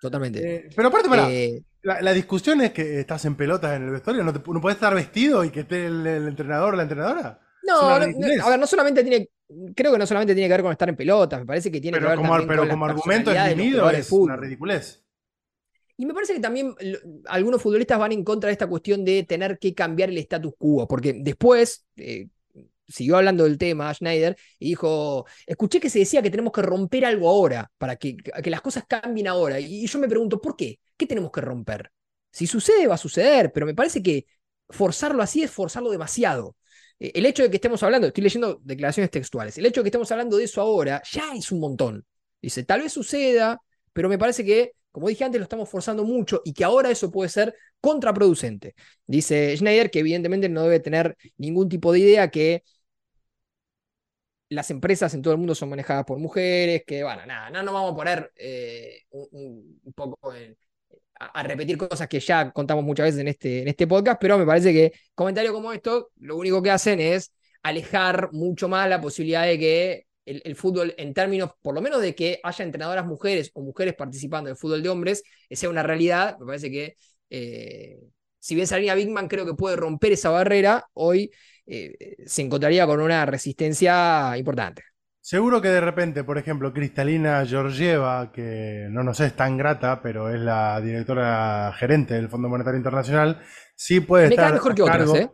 [0.00, 0.56] Totalmente.
[0.56, 4.22] Eh, pero aparte, para, eh, la, discusión es que estás en pelotas en el vestuario,
[4.22, 7.40] no, no puedes estar vestido y que esté el, el entrenador o la entrenadora.
[7.66, 8.14] No, a ver,
[8.58, 9.30] no solamente tiene,
[9.74, 11.98] creo que no solamente tiene que ver con estar en pelotas, me parece que tiene
[11.98, 15.02] que ver como, también pero con como argumento esgrimido es una ridiculez.
[15.96, 16.74] Y me parece que también
[17.26, 20.88] algunos futbolistas van en contra de esta cuestión de tener que cambiar el status quo,
[20.88, 22.28] porque después eh,
[22.88, 27.04] siguió hablando del tema Schneider y dijo, escuché que se decía que tenemos que romper
[27.04, 29.60] algo ahora, para que, que las cosas cambien ahora.
[29.60, 30.78] Y yo me pregunto, ¿por qué?
[30.96, 31.90] ¿Qué tenemos que romper?
[32.30, 34.26] Si sucede, va a suceder, pero me parece que
[34.68, 36.56] forzarlo así es forzarlo demasiado.
[36.98, 39.88] Eh, el hecho de que estemos hablando, estoy leyendo declaraciones textuales, el hecho de que
[39.88, 42.04] estemos hablando de eso ahora ya es un montón.
[42.40, 43.60] Dice, tal vez suceda,
[43.92, 47.10] pero me parece que, como dije antes, lo estamos forzando mucho y que ahora eso
[47.10, 48.74] puede ser contraproducente.
[49.06, 52.62] Dice Schneider que evidentemente no debe tener ningún tipo de idea que
[54.48, 57.74] las empresas en todo el mundo son manejadas por mujeres, que bueno, nada, no nos
[57.74, 60.56] vamos a poner eh, un, poco en,
[61.18, 64.46] a, repetir cosas que ya contamos muchas veces en este, en este podcast, pero me
[64.46, 67.32] parece que comentarios como esto lo único que hacen es
[67.62, 72.14] alejar mucho más la posibilidad de que el, fútbol, en términos por lo menos de
[72.14, 76.38] que haya entrenadoras mujeres o mujeres participando del fútbol de hombres, sea una realidad.
[76.38, 76.96] Me parece que,
[77.30, 77.98] eh,
[78.38, 81.30] si bien Sarina Bigman creo que puede romper esa barrera, hoy
[81.66, 84.82] eh, se encontraría con una resistencia importante.
[85.20, 90.28] Seguro que de repente, por ejemplo, Cristalina Georgieva, que no nos es tan grata, pero
[90.28, 93.40] es la directora gerente del Fondo Monetario Internacional,
[93.74, 94.52] sí puede estar.
[94.52, 95.30] mejor que otras, ¿eh?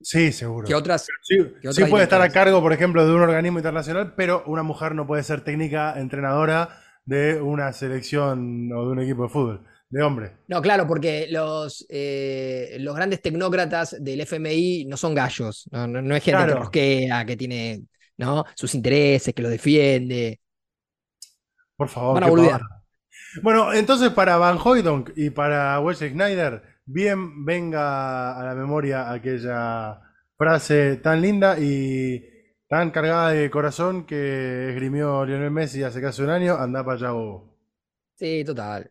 [0.00, 0.66] Sí, seguro.
[0.66, 1.06] Que otras.
[1.22, 5.06] Sí, puede estar a cargo, por ejemplo, de un organismo internacional, pero una mujer no
[5.06, 10.32] puede ser técnica entrenadora de una selección o de un equipo de fútbol, de hombre.
[10.48, 16.22] No, claro, porque los, eh, los grandes tecnócratas del FMI no son gallos, no, es
[16.24, 17.82] gente que rosquea, que tiene
[18.18, 18.44] ¿no?
[18.54, 20.40] Sus intereses, que lo defiende.
[21.76, 22.20] Por favor.
[22.20, 22.60] Van
[23.42, 30.00] Bueno, entonces para Van Hoydonk y para Wesley Schneider, bien venga a la memoria aquella
[30.38, 32.24] frase tan linda y
[32.68, 37.12] tan cargada de corazón que esgrimió Lionel Messi hace casi un año, anda para allá
[38.16, 38.90] Sí, total.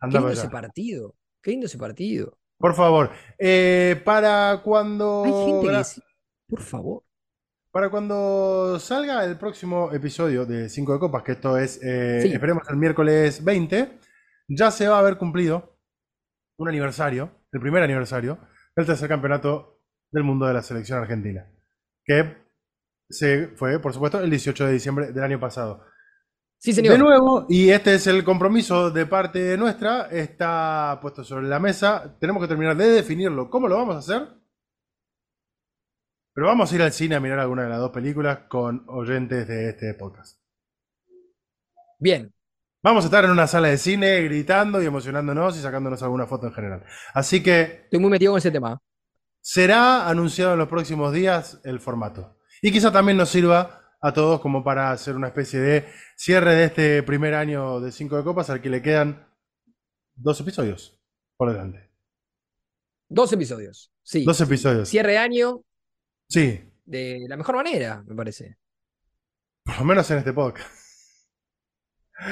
[0.00, 1.14] Qué lindo ese partido.
[1.42, 2.38] Qué lindo ese partido.
[2.58, 3.10] Por favor.
[3.38, 5.24] Eh, para cuando.
[5.24, 6.02] Hay gente que
[6.48, 7.02] Por favor.
[7.70, 12.62] Para cuando salga el próximo episodio de 5 de Copas, que esto es, eh, esperemos,
[12.70, 13.98] el miércoles 20,
[14.48, 15.78] ya se va a haber cumplido
[16.56, 18.38] un aniversario, el primer aniversario,
[18.74, 21.52] del tercer campeonato del mundo de la selección argentina.
[22.02, 22.36] Que
[23.10, 25.84] se fue, por supuesto, el 18 de diciembre del año pasado.
[26.58, 26.94] Sí, señor.
[26.94, 32.16] De nuevo, y este es el compromiso de parte nuestra, está puesto sobre la mesa.
[32.18, 33.50] Tenemos que terminar de definirlo.
[33.50, 34.28] ¿Cómo lo vamos a hacer?
[36.32, 39.48] Pero vamos a ir al cine a mirar alguna de las dos películas con oyentes
[39.48, 40.38] de este podcast.
[41.98, 42.32] Bien.
[42.82, 46.46] Vamos a estar en una sala de cine gritando y emocionándonos y sacándonos alguna foto
[46.46, 46.84] en general.
[47.14, 47.82] Así que.
[47.84, 48.78] Estoy muy metido con ese tema.
[49.40, 52.36] Será anunciado en los próximos días el formato.
[52.60, 55.84] Y quizá también nos sirva a todos como para hacer una especie de
[56.16, 59.26] cierre de este primer año de Cinco de Copas al que le quedan
[60.14, 60.98] dos episodios
[61.36, 61.90] por delante.
[63.08, 64.24] Dos episodios, sí.
[64.24, 64.88] Dos episodios.
[64.88, 65.62] Cierre año,
[66.28, 66.60] Sí.
[66.84, 68.56] De la mejor manera, me parece.
[69.64, 70.70] Por lo menos en este podcast.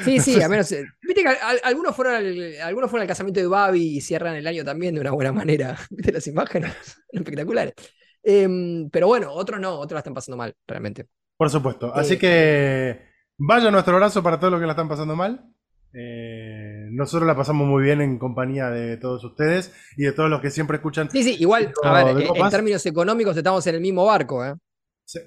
[0.05, 0.70] Sí, sí, a menos.
[0.72, 1.29] Eh, viste que
[1.62, 5.01] algunos fueron, al, algunos fueron al casamiento de Babi y cierran el año también de
[5.01, 5.79] una buena manera.
[5.91, 6.72] ¿Viste las imágenes?
[7.09, 7.75] Espectaculares.
[8.22, 11.09] Em, pero bueno, otros no, otros la están pasando mal, realmente.
[11.37, 11.95] Por supuesto.
[11.95, 13.01] Así eh, que
[13.39, 15.51] vaya nuestro abrazo para todos los que la están pasando mal.
[15.97, 20.41] Eh, nosotros la pasamos muy bien en compañía de todos ustedes y de todos los
[20.41, 21.09] que siempre escuchan.
[21.11, 24.55] Sí, sí, igual, a ver, en términos económicos estamos en el mismo barco, ¿eh?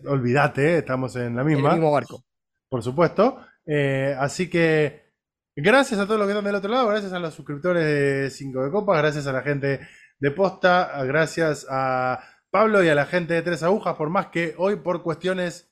[0.07, 2.23] olvídate, estamos en la En el misma, mismo barco.
[2.69, 3.37] por supuesto.
[3.65, 5.13] Eh, así que
[5.55, 8.65] gracias a todos los que están del otro lado, gracias a los suscriptores de 5
[8.65, 9.87] de Copas, gracias a la gente
[10.19, 14.55] de Posta, gracias a Pablo y a la gente de Tres Agujas, por más que
[14.57, 15.69] hoy por cuestiones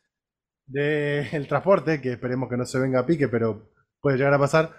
[0.68, 4.76] del transporte, que esperemos que no se venga a pique, pero puede llegar a pasar,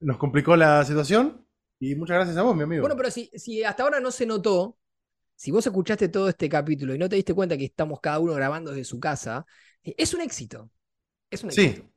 [0.00, 1.46] nos complicó la situación.
[1.78, 2.82] Y muchas gracias a vos, mi amigo.
[2.82, 4.78] Bueno, pero si, si hasta ahora no se notó,
[5.36, 8.34] si vos escuchaste todo este capítulo y no te diste cuenta que estamos cada uno
[8.34, 9.46] grabando desde su casa,
[9.84, 10.70] eh, es un éxito.
[11.30, 11.90] Es un Sí, éxito.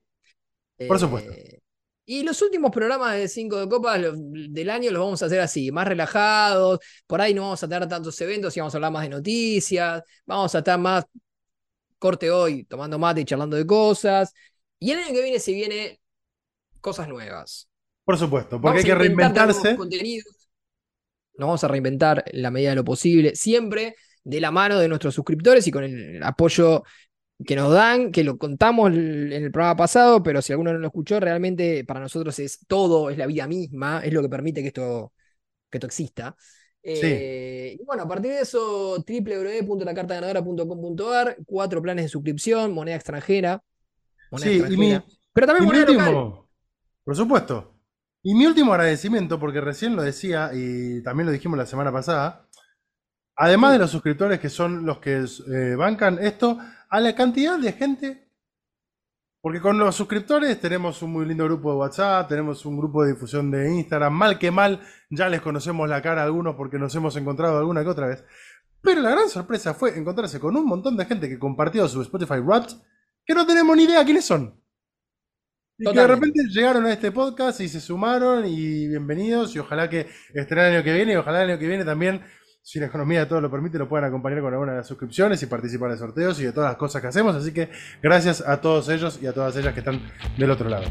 [0.85, 1.31] por supuesto.
[1.31, 1.59] Eh,
[2.05, 5.71] y los últimos programas de 5 de Copas del año los vamos a hacer así,
[5.71, 6.79] más relajados.
[7.07, 10.03] Por ahí no vamos a tener tantos eventos y vamos a hablar más de noticias.
[10.25, 11.05] Vamos a estar más
[12.03, 14.33] corte hoy, tomando mate y charlando de cosas.
[14.77, 16.01] Y el año que viene se viene
[16.81, 17.69] cosas nuevas.
[18.03, 19.77] por supuesto, porque Vamos hay que reinventarse.
[19.77, 20.49] contenidos.
[21.37, 23.95] Nos vamos a reinventar en la medida de lo posible, siempre
[24.25, 26.83] de la mano de nuestros suscriptores y con el apoyo
[27.45, 30.87] que nos dan, que lo contamos en el programa pasado, pero si alguno no lo
[30.87, 34.67] escuchó, realmente para nosotros es todo, es la vida misma, es lo que permite que
[34.67, 35.13] esto,
[35.69, 36.35] que esto exista.
[36.83, 43.63] Eh, y bueno, a partir de eso, www.lacartaganadora.com.ar, cuatro planes de suscripción, moneda extranjera,
[44.29, 46.07] moneda Sí, y mi, extranjera, pero también moneda local.
[46.13, 46.49] último,
[47.03, 47.69] por supuesto.
[48.21, 52.47] Y mi último agradecimiento, porque recién lo decía y también lo dijimos la semana pasada,
[53.35, 56.57] además de los suscriptores que son los que eh, bancan esto,
[56.89, 58.22] a la cantidad de gente,
[59.43, 63.11] porque con los suscriptores tenemos un muy lindo grupo de WhatsApp, tenemos un grupo de
[63.11, 64.79] difusión de Instagram, mal que mal,
[65.09, 68.23] ya les conocemos la cara a algunos porque nos hemos encontrado alguna que otra vez.
[68.81, 72.39] Pero la gran sorpresa fue encontrarse con un montón de gente que compartió su Spotify
[72.39, 72.77] Wrapped
[73.25, 74.57] que no tenemos ni idea quiénes son.
[75.77, 79.89] Y que de repente llegaron a este podcast y se sumaron y bienvenidos y ojalá
[79.89, 82.23] que estén el año que viene y ojalá el año que viene también,
[82.63, 85.43] si la economía de todo lo permite, lo puedan acompañar con alguna de las suscripciones
[85.43, 87.35] y participar de sorteos y de todas las cosas que hacemos.
[87.35, 87.69] Así que
[88.01, 90.01] gracias a todos ellos y a todas ellas que están
[90.37, 90.85] del otro lado.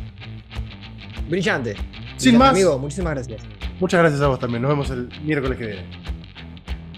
[1.31, 1.75] Brillante.
[2.19, 2.51] Sin Brillante, más.
[2.51, 3.43] Amigo, muchísimas gracias.
[3.81, 4.61] Muchas gracias a vos también.
[4.61, 5.91] Nos vemos el miércoles que viene.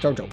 [0.01, 0.27] Chau, chau.